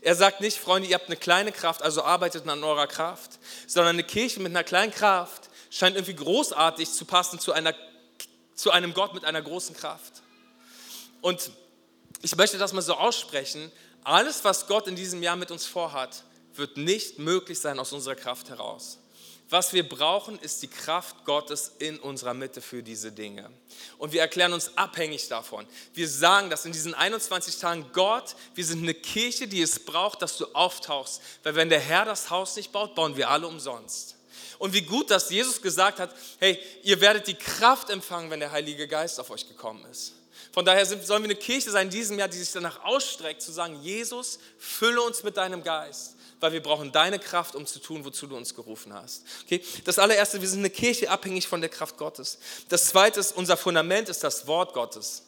Er 0.00 0.14
sagt 0.14 0.40
nicht, 0.40 0.56
Freunde, 0.56 0.88
ihr 0.88 0.94
habt 0.94 1.08
eine 1.08 1.18
kleine 1.18 1.52
Kraft, 1.52 1.82
also 1.82 2.02
arbeitet 2.02 2.48
an 2.48 2.64
eurer 2.64 2.86
Kraft, 2.86 3.32
sondern 3.66 3.96
eine 3.96 4.04
Kirche 4.04 4.40
mit 4.40 4.52
einer 4.52 4.64
kleinen 4.64 4.90
Kraft 4.90 5.50
scheint 5.68 5.96
irgendwie 5.96 6.14
großartig 6.14 6.90
zu 6.90 7.04
passen 7.04 7.38
zu, 7.38 7.52
einer, 7.52 7.74
zu 8.54 8.70
einem 8.70 8.94
Gott 8.94 9.12
mit 9.12 9.26
einer 9.26 9.42
großen 9.42 9.76
Kraft. 9.76 10.22
Und 11.20 11.50
ich 12.22 12.34
möchte 12.36 12.56
das 12.56 12.72
mal 12.72 12.80
so 12.80 12.94
aussprechen, 12.94 13.70
alles, 14.02 14.44
was 14.44 14.66
Gott 14.66 14.88
in 14.88 14.96
diesem 14.96 15.22
Jahr 15.22 15.36
mit 15.36 15.50
uns 15.50 15.66
vorhat, 15.66 16.24
wird 16.54 16.78
nicht 16.78 17.18
möglich 17.18 17.60
sein 17.60 17.78
aus 17.78 17.92
unserer 17.92 18.14
Kraft 18.14 18.48
heraus. 18.48 18.96
Was 19.50 19.72
wir 19.72 19.88
brauchen, 19.88 20.38
ist 20.38 20.62
die 20.62 20.68
Kraft 20.68 21.24
Gottes 21.24 21.72
in 21.80 21.98
unserer 21.98 22.34
Mitte 22.34 22.60
für 22.60 22.84
diese 22.84 23.10
Dinge. 23.10 23.50
Und 23.98 24.12
wir 24.12 24.20
erklären 24.20 24.52
uns 24.52 24.76
abhängig 24.78 25.26
davon. 25.26 25.66
Wir 25.92 26.08
sagen 26.08 26.50
das 26.50 26.64
in 26.64 26.72
diesen 26.72 26.94
21 26.94 27.58
Tagen, 27.58 27.84
Gott, 27.92 28.36
wir 28.54 28.64
sind 28.64 28.84
eine 28.84 28.94
Kirche, 28.94 29.48
die 29.48 29.60
es 29.60 29.80
braucht, 29.80 30.22
dass 30.22 30.38
du 30.38 30.46
auftauchst. 30.54 31.20
Weil 31.42 31.56
wenn 31.56 31.68
der 31.68 31.80
Herr 31.80 32.04
das 32.04 32.30
Haus 32.30 32.54
nicht 32.54 32.70
baut, 32.70 32.94
bauen 32.94 33.16
wir 33.16 33.28
alle 33.28 33.48
umsonst. 33.48 34.14
Und 34.60 34.72
wie 34.72 34.82
gut, 34.82 35.10
dass 35.10 35.30
Jesus 35.30 35.60
gesagt 35.60 35.98
hat, 35.98 36.14
hey, 36.38 36.56
ihr 36.84 37.00
werdet 37.00 37.26
die 37.26 37.34
Kraft 37.34 37.90
empfangen, 37.90 38.30
wenn 38.30 38.40
der 38.40 38.52
Heilige 38.52 38.86
Geist 38.86 39.18
auf 39.18 39.30
euch 39.30 39.48
gekommen 39.48 39.84
ist. 39.90 40.12
Von 40.52 40.64
daher 40.64 40.86
sollen 40.86 41.22
wir 41.22 41.30
eine 41.30 41.34
Kirche 41.34 41.70
sein 41.70 41.88
in 41.88 41.92
diesem 41.92 42.18
Jahr, 42.18 42.28
die 42.28 42.38
sich 42.38 42.52
danach 42.52 42.84
ausstreckt, 42.84 43.42
zu 43.42 43.50
sagen, 43.50 43.80
Jesus, 43.82 44.38
fülle 44.58 45.02
uns 45.02 45.24
mit 45.24 45.36
deinem 45.36 45.64
Geist. 45.64 46.16
Weil 46.40 46.52
wir 46.52 46.62
brauchen 46.62 46.90
deine 46.90 47.18
Kraft, 47.18 47.54
um 47.54 47.66
zu 47.66 47.78
tun, 47.78 48.04
wozu 48.04 48.26
du 48.26 48.36
uns 48.36 48.54
gerufen 48.54 48.92
hast. 48.92 49.24
Okay? 49.44 49.62
Das 49.84 49.98
allererste, 49.98 50.40
wir 50.40 50.48
sind 50.48 50.60
eine 50.60 50.70
Kirche 50.70 51.10
abhängig 51.10 51.46
von 51.46 51.60
der 51.60 51.70
Kraft 51.70 51.98
Gottes. 51.98 52.38
Das 52.68 52.86
zweite 52.86 53.20
ist, 53.20 53.36
unser 53.36 53.56
Fundament 53.56 54.08
ist 54.08 54.24
das 54.24 54.46
Wort 54.46 54.72
Gottes. 54.72 55.24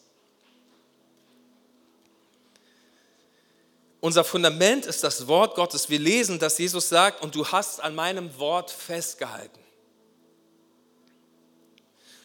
Unser 4.01 4.25
Fundament 4.25 4.87
ist 4.87 5.05
das 5.05 5.29
Wort 5.29 5.55
Gottes. 5.55 5.88
Wir 5.88 6.01
lesen, 6.01 6.40
dass 6.40 6.59
Jesus 6.59 6.88
sagt, 6.88 7.22
und 7.22 7.35
du 7.37 7.46
hast 7.46 7.81
an 7.81 7.94
meinem 7.94 8.37
Wort 8.38 8.70
festgehalten. 8.70 9.61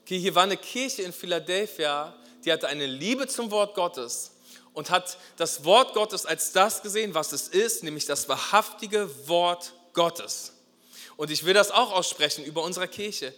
Okay, 0.01 0.17
hier 0.17 0.33
war 0.33 0.43
eine 0.43 0.57
Kirche 0.57 1.03
in 1.03 1.13
Philadelphia, 1.13 2.15
die 2.45 2.51
hatte 2.51 2.67
eine 2.67 2.85
Liebe 2.85 3.27
zum 3.27 3.51
Wort 3.51 3.75
Gottes 3.75 4.31
und 4.77 4.91
hat 4.91 5.17
das 5.37 5.65
Wort 5.65 5.95
Gottes 5.95 6.27
als 6.27 6.51
das 6.51 6.83
gesehen, 6.83 7.15
was 7.15 7.31
es 7.31 7.47
ist, 7.47 7.81
nämlich 7.81 8.05
das 8.05 8.29
wahrhaftige 8.29 9.09
Wort 9.27 9.73
Gottes. 9.93 10.53
Und 11.15 11.31
ich 11.31 11.45
will 11.45 11.55
das 11.55 11.71
auch 11.71 11.91
aussprechen 11.91 12.45
über 12.45 12.61
unsere 12.61 12.87
Kirche. 12.87 13.33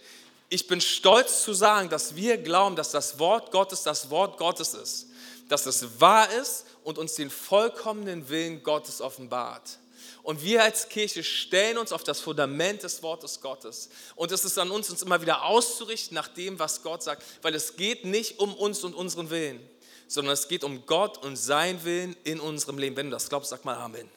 Ich 0.50 0.66
bin 0.66 0.82
stolz 0.82 1.42
zu 1.42 1.54
sagen, 1.54 1.88
dass 1.88 2.14
wir 2.14 2.36
glauben, 2.36 2.76
dass 2.76 2.90
das 2.90 3.18
Wort 3.18 3.52
Gottes 3.52 3.84
das 3.84 4.10
Wort 4.10 4.36
Gottes 4.36 4.74
ist, 4.74 5.06
dass 5.48 5.64
es 5.64 5.98
wahr 5.98 6.30
ist 6.30 6.66
und 6.84 6.98
uns 6.98 7.14
den 7.14 7.30
vollkommenen 7.30 8.28
Willen 8.28 8.62
Gottes 8.62 9.00
offenbart. 9.00 9.78
Und 10.22 10.44
wir 10.44 10.62
als 10.62 10.90
Kirche 10.90 11.24
stellen 11.24 11.78
uns 11.78 11.90
auf 11.90 12.04
das 12.04 12.20
Fundament 12.20 12.82
des 12.82 13.02
Wortes 13.02 13.40
Gottes. 13.40 13.88
Und 14.14 14.30
es 14.30 14.44
ist 14.44 14.58
an 14.58 14.70
uns, 14.70 14.90
uns 14.90 15.00
immer 15.00 15.22
wieder 15.22 15.44
auszurichten 15.44 16.14
nach 16.14 16.28
dem, 16.28 16.58
was 16.58 16.82
Gott 16.82 17.02
sagt, 17.02 17.22
weil 17.40 17.54
es 17.54 17.76
geht 17.76 18.04
nicht 18.04 18.38
um 18.40 18.52
uns 18.52 18.84
und 18.84 18.94
unseren 18.94 19.30
Willen, 19.30 19.66
sondern 20.10 20.34
es 20.34 20.48
geht 20.48 20.64
um 20.64 20.84
Gott 20.86 21.24
und 21.24 21.36
sein 21.36 21.84
Willen 21.84 22.16
in 22.24 22.40
unserem 22.40 22.78
Leben. 22.78 22.96
Wenn 22.96 23.06
du 23.06 23.12
das 23.12 23.28
glaubst, 23.28 23.50
sag 23.50 23.64
mal 23.64 23.76
Amen. 23.76 24.10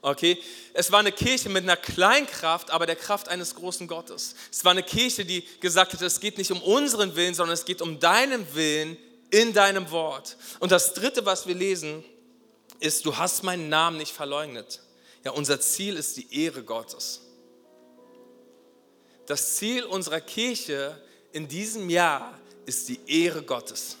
Okay, 0.00 0.42
es 0.74 0.90
war 0.90 0.98
eine 0.98 1.12
Kirche 1.12 1.48
mit 1.48 1.62
einer 1.62 1.76
Kleinkraft, 1.76 2.70
aber 2.70 2.84
der 2.84 2.96
Kraft 2.96 3.28
eines 3.28 3.54
großen 3.54 3.86
Gottes. 3.86 4.34
Es 4.50 4.64
war 4.64 4.72
eine 4.72 4.82
Kirche, 4.82 5.24
die 5.24 5.44
gesagt 5.60 5.92
hat, 5.92 6.02
es 6.02 6.18
geht 6.18 6.36
nicht 6.36 6.50
um 6.50 6.60
unseren 6.60 7.14
Willen, 7.14 7.34
sondern 7.34 7.54
es 7.54 7.64
geht 7.64 7.80
um 7.80 8.00
deinen 8.00 8.54
Willen 8.56 8.96
in 9.30 9.52
deinem 9.52 9.88
Wort. 9.92 10.36
Und 10.58 10.72
das 10.72 10.94
dritte, 10.94 11.24
was 11.24 11.46
wir 11.46 11.54
lesen, 11.54 12.04
ist, 12.80 13.06
du 13.06 13.16
hast 13.16 13.44
meinen 13.44 13.68
Namen 13.68 13.98
nicht 13.98 14.12
verleugnet. 14.12 14.80
Ja, 15.24 15.30
unser 15.30 15.60
Ziel 15.60 15.96
ist 15.96 16.16
die 16.16 16.44
Ehre 16.44 16.64
Gottes. 16.64 17.20
Das 19.26 19.56
Ziel 19.56 19.84
unserer 19.84 20.20
Kirche 20.20 21.00
in 21.30 21.46
diesem 21.46 21.88
Jahr 21.88 22.36
ist 22.66 22.88
die 22.88 22.98
Ehre 23.06 23.42
Gottes. 23.42 23.96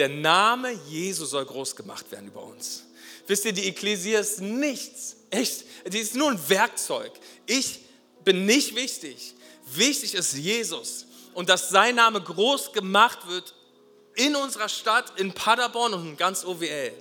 Der 0.00 0.08
Name 0.08 0.72
Jesu 0.88 1.26
soll 1.26 1.44
groß 1.44 1.76
gemacht 1.76 2.10
werden 2.10 2.28
über 2.28 2.42
uns. 2.42 2.86
Wisst 3.26 3.44
ihr, 3.44 3.52
die 3.52 3.68
Ekklesia 3.68 4.18
ist 4.18 4.40
nichts, 4.40 5.16
echt, 5.28 5.66
die 5.92 5.98
ist 5.98 6.14
nur 6.14 6.30
ein 6.30 6.48
Werkzeug. 6.48 7.12
Ich 7.44 7.80
bin 8.24 8.46
nicht 8.46 8.74
wichtig. 8.74 9.34
Wichtig 9.74 10.14
ist 10.14 10.32
Jesus 10.32 11.04
und 11.34 11.50
dass 11.50 11.68
sein 11.68 11.96
Name 11.96 12.18
groß 12.18 12.72
gemacht 12.72 13.28
wird 13.28 13.54
in 14.14 14.34
unserer 14.36 14.70
Stadt, 14.70 15.20
in 15.20 15.34
Paderborn 15.34 15.92
und 15.92 16.08
in 16.08 16.16
ganz 16.16 16.46
OWL. 16.46 16.92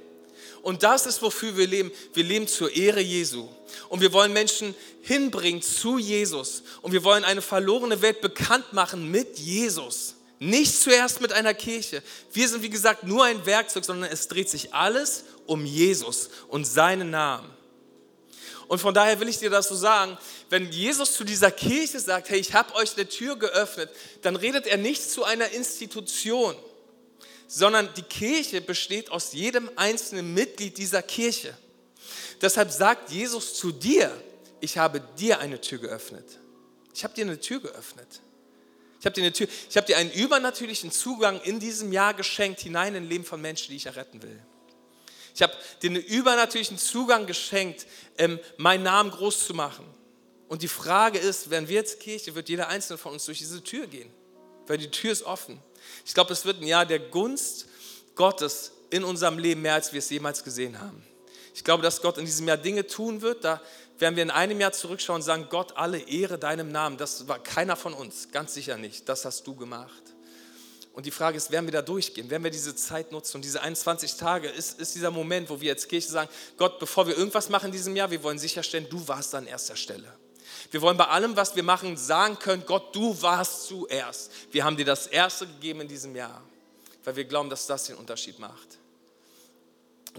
Und 0.61 0.83
das 0.83 1.05
ist, 1.05 1.21
wofür 1.21 1.55
wir 1.55 1.67
leben. 1.67 1.93
Wir 2.13 2.25
leben 2.25 2.49
zur 2.49 2.75
Ehre 2.75 2.99
Jesu. 2.99 3.47
Und 3.87 4.01
wir 4.01 4.11
wollen 4.11 4.33
Menschen 4.33 4.75
hinbringen 5.03 5.61
zu 5.61 5.97
Jesus. 5.97 6.63
Und 6.81 6.91
wir 6.91 7.05
wollen 7.05 7.23
eine 7.23 7.41
verlorene 7.41 8.01
Welt 8.01 8.19
bekannt 8.19 8.73
machen 8.73 9.09
mit 9.09 9.39
Jesus. 9.39 10.15
Nicht 10.39 10.81
zuerst 10.81 11.19
mit 11.19 11.33
einer 11.33 11.53
Kirche. 11.53 12.01
Wir 12.31 12.47
sind, 12.47 12.63
wie 12.63 12.69
gesagt, 12.69 13.03
nur 13.03 13.25
ein 13.25 13.45
Werkzeug, 13.45 13.83
sondern 13.83 14.09
es 14.09 14.29
dreht 14.29 14.49
sich 14.49 14.73
alles 14.73 15.25
um 15.45 15.65
Jesus 15.65 16.29
und 16.47 16.65
seinen 16.65 17.09
Namen. 17.09 17.49
Und 18.69 18.79
von 18.79 18.93
daher 18.93 19.19
will 19.19 19.27
ich 19.27 19.39
dir 19.39 19.49
das 19.49 19.67
so 19.67 19.75
sagen, 19.75 20.17
wenn 20.49 20.71
Jesus 20.71 21.13
zu 21.13 21.23
dieser 21.23 21.51
Kirche 21.51 21.99
sagt, 21.99 22.29
hey, 22.29 22.39
ich 22.39 22.53
habe 22.53 22.73
euch 22.75 22.95
eine 22.95 23.09
Tür 23.09 23.35
geöffnet, 23.35 23.89
dann 24.21 24.35
redet 24.35 24.67
er 24.67 24.77
nicht 24.77 25.09
zu 25.09 25.23
einer 25.23 25.49
Institution, 25.49 26.55
sondern 27.47 27.89
die 27.95 28.03
Kirche 28.03 28.61
besteht 28.61 29.11
aus 29.11 29.33
jedem 29.33 29.69
einzelnen 29.75 30.33
Mitglied 30.35 30.77
dieser 30.77 31.01
Kirche. 31.01 31.57
Deshalb 32.41 32.71
sagt 32.71 33.11
Jesus 33.11 33.55
zu 33.55 33.71
dir, 33.71 34.15
ich 34.61 34.77
habe 34.77 35.01
dir 35.17 35.39
eine 35.39 35.59
Tür 35.59 35.79
geöffnet. 35.79 36.25
Ich 36.93 37.03
habe 37.03 37.13
dir 37.15 37.25
eine 37.25 37.39
Tür 37.39 37.59
geöffnet. 37.59 38.21
Ich 38.99 39.05
habe 39.05 39.21
dir 39.21 39.47
habe 39.75 39.87
dir 39.87 39.97
einen 39.97 40.11
übernatürlichen 40.11 40.91
Zugang 40.91 41.39
in 41.41 41.59
diesem 41.59 41.91
Jahr 41.93 42.13
geschenkt 42.13 42.59
hinein 42.59 42.95
in 42.95 43.07
Leben 43.07 43.23
von 43.23 43.39
Menschen, 43.39 43.69
die 43.69 43.77
ich 43.77 43.85
erretten 43.85 44.21
will. 44.21 44.41
Ich 45.33 45.41
habe 45.41 45.53
dir 45.81 45.91
einen 45.91 46.03
übernatürlichen 46.03 46.77
Zugang 46.77 47.25
geschenkt, 47.25 47.87
ähm, 48.17 48.39
meinen 48.57 48.83
Namen 48.83 49.11
groß 49.11 49.45
zu 49.45 49.53
machen. 49.53 49.85
Und 50.49 50.63
die 50.63 50.67
Frage 50.67 51.17
ist, 51.19 51.49
wenn 51.49 51.67
wir 51.69 51.75
jetzt 51.75 51.99
Kirche, 52.01 52.35
wird 52.35 52.49
jeder 52.49 52.67
einzelne 52.67 52.97
von 52.97 53.13
uns 53.13 53.25
durch 53.25 53.37
diese 53.37 53.63
Tür 53.63 53.87
gehen, 53.87 54.11
weil 54.67 54.77
die 54.77 54.91
Tür 54.91 55.11
ist 55.11 55.23
offen. 55.23 55.61
Ich 56.05 56.13
glaube, 56.13 56.33
es 56.33 56.43
wird 56.43 56.59
ein 56.59 56.67
Jahr 56.67 56.85
der 56.85 56.99
Gunst 56.99 57.67
Gottes 58.15 58.71
in 58.89 59.03
unserem 59.03 59.37
Leben 59.37 59.61
mehr, 59.61 59.75
als 59.75 59.93
wir 59.93 59.99
es 59.99 60.09
jemals 60.09 60.43
gesehen 60.43 60.79
haben. 60.81 61.03
Ich 61.53 61.63
glaube, 61.63 61.83
dass 61.83 62.01
Gott 62.01 62.17
in 62.17 62.25
diesem 62.25 62.47
Jahr 62.47 62.57
Dinge 62.57 62.85
tun 62.85 63.21
wird, 63.21 63.43
da 63.43 63.61
werden 63.99 64.15
wir 64.15 64.23
in 64.23 64.31
einem 64.31 64.59
Jahr 64.59 64.71
zurückschauen 64.71 65.17
und 65.17 65.21
sagen, 65.23 65.47
Gott, 65.49 65.75
alle 65.75 65.99
Ehre 65.99 66.37
deinem 66.37 66.71
Namen. 66.71 66.97
Das 66.97 67.27
war 67.27 67.39
keiner 67.39 67.75
von 67.75 67.93
uns, 67.93 68.29
ganz 68.31 68.53
sicher 68.53 68.77
nicht. 68.77 69.07
Das 69.09 69.25
hast 69.25 69.45
du 69.45 69.55
gemacht. 69.55 70.03
Und 70.93 71.05
die 71.05 71.11
Frage 71.11 71.37
ist, 71.37 71.51
werden 71.51 71.65
wir 71.65 71.71
da 71.71 71.81
durchgehen? 71.81 72.29
Werden 72.29 72.43
wir 72.43 72.51
diese 72.51 72.75
Zeit 72.75 73.11
nutzen? 73.11 73.37
Und 73.37 73.45
diese 73.45 73.61
21 73.61 74.15
Tage 74.15 74.49
ist, 74.49 74.79
ist 74.79 74.95
dieser 74.95 75.11
Moment, 75.11 75.49
wo 75.49 75.61
wir 75.61 75.71
als 75.71 75.87
Kirche 75.87 76.09
sagen, 76.09 76.29
Gott, 76.57 76.79
bevor 76.79 77.07
wir 77.07 77.17
irgendwas 77.17 77.49
machen 77.49 77.67
in 77.67 77.71
diesem 77.71 77.95
Jahr, 77.95 78.09
wir 78.11 78.23
wollen 78.23 78.39
sicherstellen, 78.39 78.87
du 78.89 79.07
warst 79.07 79.35
an 79.35 79.47
erster 79.47 79.75
Stelle. 79.75 80.11
Wir 80.71 80.81
wollen 80.81 80.97
bei 80.97 81.07
allem, 81.07 81.35
was 81.35 81.55
wir 81.55 81.63
machen, 81.63 81.95
sagen 81.95 82.37
können, 82.39 82.63
Gott, 82.65 82.95
du 82.95 83.21
warst 83.21 83.67
zuerst. 83.67 84.31
Wir 84.51 84.63
haben 84.63 84.77
dir 84.77 84.85
das 84.85 85.07
Erste 85.07 85.47
gegeben 85.47 85.81
in 85.81 85.87
diesem 85.87 86.15
Jahr, 86.15 86.41
weil 87.03 87.15
wir 87.15 87.25
glauben, 87.25 87.49
dass 87.49 87.65
das 87.65 87.85
den 87.85 87.95
Unterschied 87.95 88.39
macht. 88.39 88.78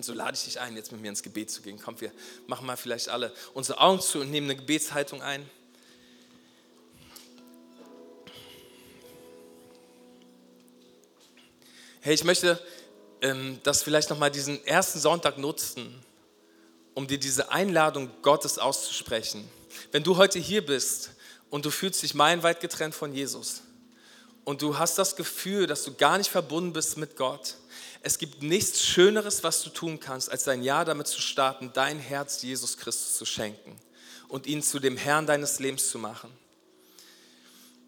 Und 0.00 0.04
so 0.04 0.14
lade 0.14 0.34
ich 0.34 0.44
dich 0.44 0.58
ein, 0.58 0.74
jetzt 0.76 0.92
mit 0.92 1.02
mir 1.02 1.08
ins 1.08 1.22
Gebet 1.22 1.50
zu 1.50 1.60
gehen. 1.60 1.78
Komm, 1.78 2.00
wir 2.00 2.10
machen 2.46 2.64
mal 2.64 2.78
vielleicht 2.78 3.10
alle 3.10 3.34
unsere 3.52 3.78
Augen 3.80 4.00
zu 4.00 4.20
und 4.20 4.30
nehmen 4.30 4.46
eine 4.46 4.56
Gebetshaltung 4.56 5.20
ein. 5.20 5.46
Hey, 12.00 12.14
ich 12.14 12.24
möchte 12.24 12.58
ähm, 13.20 13.60
das 13.62 13.82
vielleicht 13.82 14.08
nochmal 14.08 14.30
diesen 14.30 14.64
ersten 14.64 15.00
Sonntag 15.00 15.36
nutzen, 15.36 16.02
um 16.94 17.06
dir 17.06 17.18
diese 17.18 17.52
Einladung 17.52 18.10
Gottes 18.22 18.58
auszusprechen. 18.58 19.46
Wenn 19.92 20.02
du 20.02 20.16
heute 20.16 20.38
hier 20.38 20.64
bist 20.64 21.10
und 21.50 21.66
du 21.66 21.70
fühlst 21.70 22.02
dich 22.02 22.14
meilenweit 22.14 22.60
getrennt 22.60 22.94
von 22.94 23.12
Jesus 23.12 23.60
und 24.44 24.62
du 24.62 24.78
hast 24.78 24.98
das 24.98 25.16
Gefühl, 25.16 25.66
dass 25.66 25.84
du 25.84 25.94
gar 25.94 26.18
nicht 26.18 26.30
verbunden 26.30 26.72
bist 26.72 26.96
mit 26.96 27.16
Gott, 27.16 27.56
es 28.02 28.18
gibt 28.18 28.42
nichts 28.42 28.82
Schöneres, 28.82 29.44
was 29.44 29.62
du 29.62 29.70
tun 29.70 30.00
kannst, 30.00 30.30
als 30.30 30.44
dein 30.44 30.62
Jahr 30.62 30.84
damit 30.84 31.06
zu 31.06 31.20
starten, 31.20 31.70
dein 31.74 31.98
Herz 31.98 32.40
Jesus 32.42 32.78
Christus 32.78 33.16
zu 33.16 33.26
schenken 33.26 33.76
und 34.28 34.46
ihn 34.46 34.62
zu 34.62 34.78
dem 34.78 34.96
Herrn 34.96 35.26
deines 35.26 35.58
Lebens 35.58 35.90
zu 35.90 35.98
machen. 35.98 36.30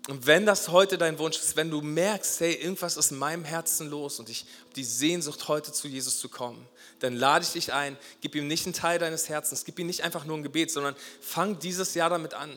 Und 0.09 0.27
wenn 0.27 0.45
das 0.45 0.69
heute 0.69 0.99
dein 0.99 1.19
Wunsch 1.21 1.39
ist, 1.39 1.55
wenn 1.55 1.71
du 1.71 1.81
merkst, 1.81 2.41
hey, 2.41 2.55
irgendwas 2.55 2.97
ist 2.97 3.13
in 3.13 3.19
meinem 3.19 3.45
Herzen 3.45 3.89
los 3.89 4.19
und 4.19 4.29
ich 4.29 4.41
habe 4.41 4.75
die 4.75 4.85
Sehnsucht, 4.85 5.47
heute 5.47 5.73
zu 5.73 5.87
Jesus 5.87 6.19
zu 6.19 6.29
kommen, 6.29 6.69
dann 6.99 7.15
lade 7.15 7.45
ich 7.45 7.53
dich 7.53 7.73
ein, 7.73 7.97
gib 8.21 8.35
ihm 8.35 8.49
nicht 8.49 8.67
einen 8.67 8.75
Teil 8.75 8.99
deines 8.99 9.29
Herzens, 9.29 9.65
gib 9.65 9.79
ihm 9.79 9.87
nicht 9.87 10.03
einfach 10.03 10.25
nur 10.25 10.37
ein 10.37 10.43
Gebet, 10.43 10.73
sondern 10.73 10.97
fang 11.21 11.61
dieses 11.61 11.95
Jahr 11.95 12.11
damit 12.11 12.35
an, 12.35 12.51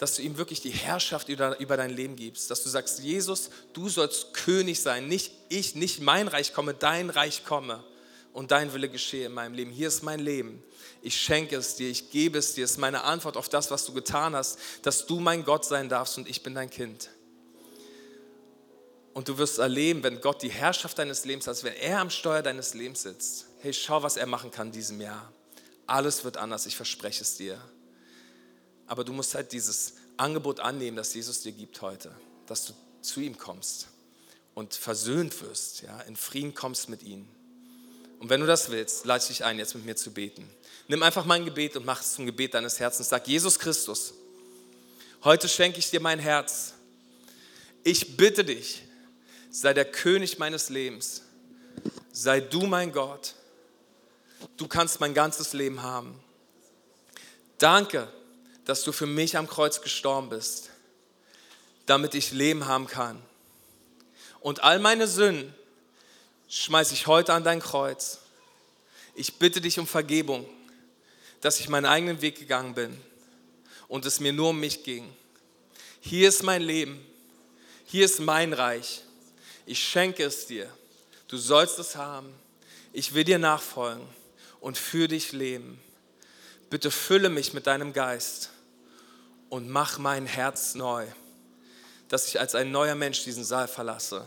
dass 0.00 0.16
du 0.16 0.22
ihm 0.22 0.36
wirklich 0.36 0.60
die 0.60 0.70
Herrschaft 0.70 1.28
über, 1.28 1.76
dein 1.76 1.90
Leben 1.90 2.16
gibst, 2.16 2.50
dass 2.50 2.62
du 2.62 2.68
sagst, 2.68 2.98
Jesus, 2.98 3.50
du 3.72 3.88
sollst 3.88 4.34
König 4.34 4.80
sein, 4.80 5.06
nicht 5.06 5.32
ich, 5.48 5.74
nicht 5.76 6.00
mein 6.00 6.26
Reich 6.26 6.52
komme, 6.52 6.74
dein 6.74 7.10
Reich 7.10 7.44
komme 7.44 7.84
und 8.32 8.50
dein 8.50 8.72
Wille 8.74 8.88
geschehe 8.88 9.26
in 9.26 9.32
meinem 9.32 9.54
Leben. 9.54 9.70
Hier 9.70 9.88
ist 9.88 10.02
mein 10.02 10.20
Leben 10.20 10.62
ich 11.02 11.20
schenke 11.20 11.56
es 11.56 11.76
dir, 11.76 11.88
ich 11.88 12.10
gebe 12.10 12.38
es 12.38 12.54
dir. 12.54 12.64
Es 12.64 12.72
ist 12.72 12.78
meine 12.78 13.04
Antwort 13.04 13.36
auf 13.36 13.48
das, 13.48 13.70
was 13.70 13.84
du 13.86 13.92
getan 13.92 14.34
hast, 14.36 14.58
dass 14.82 15.06
du 15.06 15.20
mein 15.20 15.44
Gott 15.44 15.64
sein 15.64 15.88
darfst 15.88 16.18
und 16.18 16.28
ich 16.28 16.42
bin 16.42 16.54
dein 16.54 16.70
Kind. 16.70 17.10
Und 19.12 19.28
du 19.28 19.38
wirst 19.38 19.58
erleben, 19.58 20.02
wenn 20.02 20.20
Gott 20.20 20.42
die 20.42 20.50
Herrschaft 20.50 20.98
deines 20.98 21.24
Lebens 21.24 21.46
hat, 21.46 21.62
wenn 21.64 21.74
er 21.74 22.00
am 22.00 22.10
Steuer 22.10 22.42
deines 22.42 22.74
Lebens 22.74 23.02
sitzt. 23.02 23.46
Hey, 23.60 23.72
schau, 23.72 24.02
was 24.02 24.16
er 24.16 24.26
machen 24.26 24.50
kann 24.50 24.68
in 24.68 24.72
diesem 24.72 25.00
Jahr. 25.00 25.32
Alles 25.86 26.24
wird 26.24 26.36
anders, 26.36 26.66
ich 26.66 26.76
verspreche 26.76 27.22
es 27.22 27.36
dir. 27.36 27.60
Aber 28.90 29.04
du 29.04 29.12
musst 29.12 29.36
halt 29.36 29.52
dieses 29.52 29.94
Angebot 30.16 30.58
annehmen, 30.58 30.96
das 30.96 31.14
Jesus 31.14 31.42
dir 31.42 31.52
gibt 31.52 31.80
heute, 31.80 32.12
dass 32.46 32.66
du 32.66 32.72
zu 33.00 33.20
ihm 33.20 33.38
kommst 33.38 33.86
und 34.54 34.74
versöhnt 34.74 35.40
wirst, 35.42 35.82
ja, 35.82 36.00
in 36.00 36.16
Frieden 36.16 36.54
kommst 36.54 36.88
mit 36.88 37.04
ihm. 37.04 37.24
Und 38.18 38.30
wenn 38.30 38.40
du 38.40 38.48
das 38.48 38.68
willst, 38.68 39.04
lade 39.04 39.22
ich 39.22 39.28
dich 39.28 39.44
ein, 39.44 39.58
jetzt 39.58 39.76
mit 39.76 39.84
mir 39.84 39.94
zu 39.94 40.10
beten. 40.10 40.50
Nimm 40.88 41.04
einfach 41.04 41.24
mein 41.24 41.44
Gebet 41.44 41.76
und 41.76 41.86
mach 41.86 42.00
es 42.00 42.14
zum 42.14 42.26
Gebet 42.26 42.54
deines 42.54 42.80
Herzens. 42.80 43.10
Sag, 43.10 43.28
Jesus 43.28 43.60
Christus, 43.60 44.12
heute 45.22 45.48
schenke 45.48 45.78
ich 45.78 45.88
dir 45.90 46.00
mein 46.00 46.18
Herz. 46.18 46.74
Ich 47.84 48.16
bitte 48.16 48.44
dich, 48.44 48.82
sei 49.52 49.72
der 49.72 49.84
König 49.84 50.40
meines 50.40 50.68
Lebens. 50.68 51.22
Sei 52.10 52.40
du 52.40 52.66
mein 52.66 52.90
Gott. 52.90 53.36
Du 54.56 54.66
kannst 54.66 54.98
mein 54.98 55.14
ganzes 55.14 55.52
Leben 55.52 55.80
haben. 55.80 56.18
Danke, 57.58 58.08
dass 58.64 58.82
du 58.82 58.92
für 58.92 59.06
mich 59.06 59.36
am 59.36 59.48
Kreuz 59.48 59.80
gestorben 59.80 60.28
bist, 60.28 60.70
damit 61.86 62.14
ich 62.14 62.32
Leben 62.32 62.66
haben 62.66 62.86
kann. 62.86 63.20
Und 64.40 64.62
all 64.62 64.78
meine 64.78 65.06
Sünden 65.06 65.54
schmeiße 66.48 66.94
ich 66.94 67.06
heute 67.06 67.32
an 67.32 67.44
dein 67.44 67.60
Kreuz. 67.60 68.20
Ich 69.14 69.38
bitte 69.38 69.60
dich 69.60 69.78
um 69.78 69.86
Vergebung, 69.86 70.48
dass 71.40 71.60
ich 71.60 71.68
meinen 71.68 71.86
eigenen 71.86 72.22
Weg 72.22 72.38
gegangen 72.38 72.74
bin 72.74 73.00
und 73.88 74.06
es 74.06 74.20
mir 74.20 74.32
nur 74.32 74.50
um 74.50 74.60
mich 74.60 74.82
ging. 74.84 75.12
Hier 76.00 76.28
ist 76.28 76.42
mein 76.42 76.62
Leben, 76.62 77.04
hier 77.84 78.04
ist 78.04 78.20
mein 78.20 78.52
Reich. 78.52 79.02
Ich 79.66 79.82
schenke 79.82 80.24
es 80.24 80.46
dir. 80.46 80.72
Du 81.28 81.36
sollst 81.36 81.78
es 81.78 81.96
haben. 81.96 82.32
Ich 82.92 83.14
will 83.14 83.24
dir 83.24 83.38
nachfolgen 83.38 84.06
und 84.60 84.78
für 84.78 85.06
dich 85.06 85.32
leben. 85.32 85.80
Bitte 86.70 86.92
fülle 86.92 87.28
mich 87.28 87.52
mit 87.52 87.66
deinem 87.66 87.92
Geist 87.92 88.50
und 89.48 89.68
mach 89.68 89.98
mein 89.98 90.26
Herz 90.26 90.76
neu, 90.76 91.04
dass 92.08 92.28
ich 92.28 92.38
als 92.38 92.54
ein 92.54 92.70
neuer 92.70 92.94
Mensch 92.94 93.24
diesen 93.24 93.44
Saal 93.44 93.66
verlasse. 93.66 94.24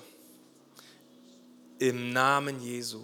Im 1.79 2.11
Namen 2.11 2.61
Jesu. 2.61 3.03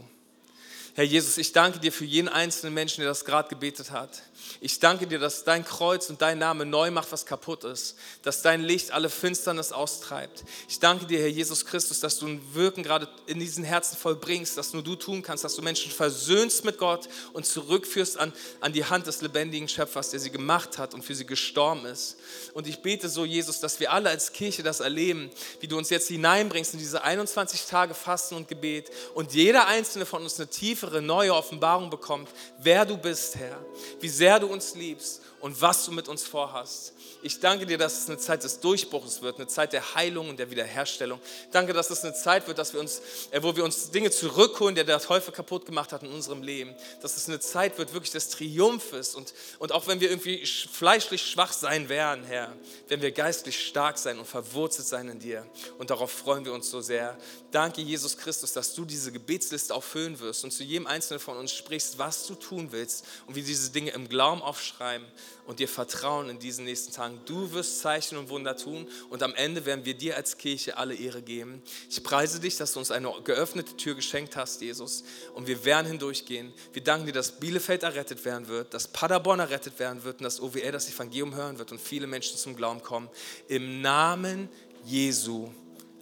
Herr 0.99 1.05
Jesus, 1.05 1.37
ich 1.37 1.53
danke 1.53 1.79
dir 1.79 1.93
für 1.93 2.03
jeden 2.03 2.27
einzelnen 2.27 2.73
Menschen, 2.73 2.99
der 2.99 3.07
das 3.07 3.23
gerade 3.23 3.47
gebetet 3.47 3.91
hat. 3.91 4.21
Ich 4.59 4.79
danke 4.79 5.07
dir, 5.07 5.17
dass 5.17 5.45
dein 5.45 5.63
Kreuz 5.63 6.09
und 6.09 6.21
dein 6.21 6.37
Name 6.37 6.65
neu 6.65 6.91
macht, 6.91 7.13
was 7.13 7.25
kaputt 7.25 7.63
ist, 7.63 7.95
dass 8.23 8.41
dein 8.41 8.61
Licht 8.61 8.91
alle 8.91 9.09
Finsternis 9.09 9.71
austreibt. 9.71 10.43
Ich 10.67 10.79
danke 10.79 11.05
dir, 11.05 11.19
Herr 11.19 11.29
Jesus 11.29 11.65
Christus, 11.65 12.01
dass 12.01 12.19
du 12.19 12.27
ein 12.27 12.41
Wirken 12.53 12.83
gerade 12.83 13.07
in 13.27 13.39
diesen 13.39 13.63
Herzen 13.63 13.95
vollbringst, 13.95 14.57
dass 14.57 14.73
nur 14.73 14.83
du 14.83 14.95
tun 14.95 15.21
kannst, 15.21 15.45
dass 15.45 15.55
du 15.55 15.61
Menschen 15.61 15.89
versöhnst 15.89 16.65
mit 16.65 16.77
Gott 16.77 17.07
und 17.31 17.45
zurückführst 17.45 18.17
an, 18.17 18.33
an 18.59 18.73
die 18.73 18.83
Hand 18.83 19.07
des 19.07 19.21
lebendigen 19.21 19.69
Schöpfers, 19.69 20.09
der 20.09 20.19
sie 20.19 20.31
gemacht 20.31 20.77
hat 20.77 20.93
und 20.93 21.05
für 21.05 21.15
sie 21.15 21.25
gestorben 21.25 21.85
ist. 21.85 22.17
Und 22.53 22.67
ich 22.67 22.81
bete 22.81 23.07
so, 23.07 23.23
Jesus, 23.23 23.61
dass 23.61 23.79
wir 23.79 23.93
alle 23.93 24.09
als 24.09 24.33
Kirche 24.33 24.63
das 24.63 24.81
erleben, 24.81 25.29
wie 25.61 25.67
du 25.67 25.77
uns 25.77 25.89
jetzt 25.89 26.09
hineinbringst 26.09 26.73
in 26.73 26.79
diese 26.79 27.03
21 27.03 27.65
Tage 27.65 27.93
Fasten 27.93 28.35
und 28.35 28.49
Gebet 28.49 28.89
und 29.13 29.33
jeder 29.33 29.67
einzelne 29.67 30.05
von 30.05 30.23
uns 30.23 30.37
eine 30.37 30.49
tiefere, 30.49 30.88
neue 31.01 31.33
Offenbarung 31.33 31.89
bekommt, 31.89 32.29
wer 32.59 32.85
du 32.85 32.97
bist, 32.97 33.35
Herr, 33.35 33.57
wie 33.99 34.09
sehr 34.09 34.39
du 34.39 34.47
uns 34.47 34.75
liebst 34.75 35.21
und 35.39 35.59
was 35.61 35.85
du 35.85 35.91
mit 35.91 36.07
uns 36.07 36.23
vorhast. 36.23 36.93
Ich 37.21 37.39
danke 37.39 37.65
dir, 37.65 37.77
dass 37.77 38.03
es 38.03 38.09
eine 38.09 38.17
Zeit 38.17 38.43
des 38.43 38.59
Durchbruchs 38.59 39.21
wird, 39.21 39.37
eine 39.37 39.47
Zeit 39.47 39.73
der 39.73 39.95
Heilung 39.95 40.29
und 40.29 40.39
der 40.39 40.49
Wiederherstellung. 40.51 41.19
Danke, 41.51 41.73
dass 41.73 41.89
es 41.89 42.03
eine 42.03 42.13
Zeit 42.13 42.47
wird, 42.47 42.57
dass 42.57 42.73
wir 42.73 42.79
uns, 42.79 43.01
äh, 43.31 43.43
wo 43.43 43.55
wir 43.55 43.63
uns 43.63 43.91
Dinge 43.91 44.11
zurückholen, 44.11 44.75
die 44.75 44.83
der 44.83 44.99
Teufel 44.99 45.33
kaputt 45.33 45.65
gemacht 45.65 45.91
hat 45.91 46.03
in 46.03 46.11
unserem 46.11 46.43
Leben. 46.43 46.75
Dass 47.01 47.17
es 47.17 47.27
eine 47.27 47.39
Zeit 47.39 47.77
wird 47.77 47.93
wirklich 47.93 48.11
des 48.11 48.29
Triumphes 48.29 49.15
und, 49.15 49.33
und 49.59 49.71
auch 49.71 49.87
wenn 49.87 49.99
wir 49.99 50.09
irgendwie 50.09 50.45
fleischlich 50.45 51.21
schwach 51.21 51.53
sein 51.53 51.89
werden, 51.89 52.23
Herr, 52.23 52.53
werden 52.87 53.01
wir 53.01 53.11
geistlich 53.11 53.59
stark 53.59 53.97
sein 53.97 54.19
und 54.19 54.25
verwurzelt 54.25 54.87
sein 54.87 55.09
in 55.09 55.19
dir. 55.19 55.45
Und 55.77 55.89
darauf 55.89 56.11
freuen 56.11 56.45
wir 56.45 56.53
uns 56.53 56.69
so 56.69 56.81
sehr. 56.81 57.17
Danke, 57.51 57.81
Jesus 57.81 58.17
Christus, 58.17 58.53
dass 58.53 58.73
du 58.73 58.85
diese 58.85 59.11
Gebetsliste 59.11 59.73
auch 59.73 59.83
füllen 59.83 60.19
wirst 60.19 60.43
und 60.43 60.51
zu 60.51 60.63
jedem 60.63 60.87
Einzelnen 60.87 61.19
von 61.19 61.37
uns 61.37 61.51
sprichst, 61.53 61.97
was 61.97 62.27
du 62.27 62.35
tun 62.35 62.71
willst 62.71 63.05
und 63.27 63.35
wie 63.35 63.41
diese 63.41 63.71
Dinge 63.71 63.91
im 63.91 64.07
Glauben 64.07 64.41
aufschreiben 64.41 65.07
und 65.45 65.59
dir 65.59 65.67
vertrauen 65.67 66.29
in 66.29 66.39
diesen 66.39 66.65
nächsten 66.65 66.91
Tagen. 66.99 67.19
Du 67.25 67.51
wirst 67.53 67.79
Zeichen 67.79 68.17
und 68.17 68.29
Wunder 68.29 68.57
tun 68.57 68.85
und 69.09 69.23
am 69.23 69.33
Ende 69.35 69.65
werden 69.65 69.85
wir 69.85 69.93
dir 69.93 70.17
als 70.17 70.37
Kirche 70.37 70.77
alle 70.77 70.93
Ehre 70.93 71.21
geben. 71.21 71.63
Ich 71.89 72.03
preise 72.03 72.41
dich, 72.41 72.57
dass 72.57 72.73
du 72.73 72.79
uns 72.79 72.91
eine 72.91 73.09
geöffnete 73.23 73.77
Tür 73.77 73.95
geschenkt 73.95 74.35
hast, 74.35 74.61
Jesus, 74.61 75.05
und 75.33 75.47
wir 75.47 75.63
werden 75.63 75.87
hindurchgehen. 75.87 76.53
Wir 76.73 76.83
danken 76.83 77.05
dir, 77.05 77.13
dass 77.13 77.31
Bielefeld 77.31 77.83
errettet 77.83 78.25
werden 78.25 78.49
wird, 78.49 78.73
dass 78.73 78.89
Paderborn 78.89 79.39
errettet 79.39 79.79
werden 79.79 80.03
wird 80.03 80.19
und 80.19 80.25
dass 80.25 80.41
OWR 80.41 80.73
das 80.73 80.89
Evangelium 80.89 81.33
hören 81.35 81.57
wird 81.57 81.71
und 81.71 81.79
viele 81.79 82.05
Menschen 82.05 82.37
zum 82.37 82.55
Glauben 82.55 82.83
kommen. 82.83 83.09
Im 83.47 83.81
Namen 83.81 84.49
Jesu. 84.83 85.49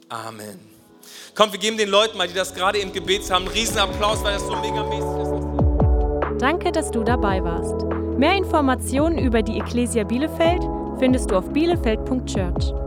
Amen. 0.10 0.60
Komm, 1.36 1.52
wir 1.52 1.60
geben 1.60 1.78
den 1.78 1.90
Leuten 1.90 2.18
mal, 2.18 2.28
die 2.28 2.34
das 2.34 2.54
gerade 2.54 2.80
im 2.80 2.92
Gebet 2.92 3.30
haben, 3.30 3.46
einen 3.46 3.54
riesen 3.54 3.78
Applaus, 3.78 4.24
weil 4.24 4.34
das 4.34 4.42
so 4.42 4.56
megamäßig 4.56 5.22
ist. 5.22 6.42
Danke, 6.42 6.72
dass 6.72 6.90
du 6.90 7.04
dabei 7.04 7.44
warst. 7.44 7.86
Mehr 8.18 8.36
Informationen 8.36 9.20
über 9.20 9.44
die 9.44 9.60
Ecclesia 9.60 10.04
Bielefeld 10.04 10.64
findest 11.00 11.32
du 11.32 11.38
auf 11.38 11.50
bielefeld.church. 11.50 12.87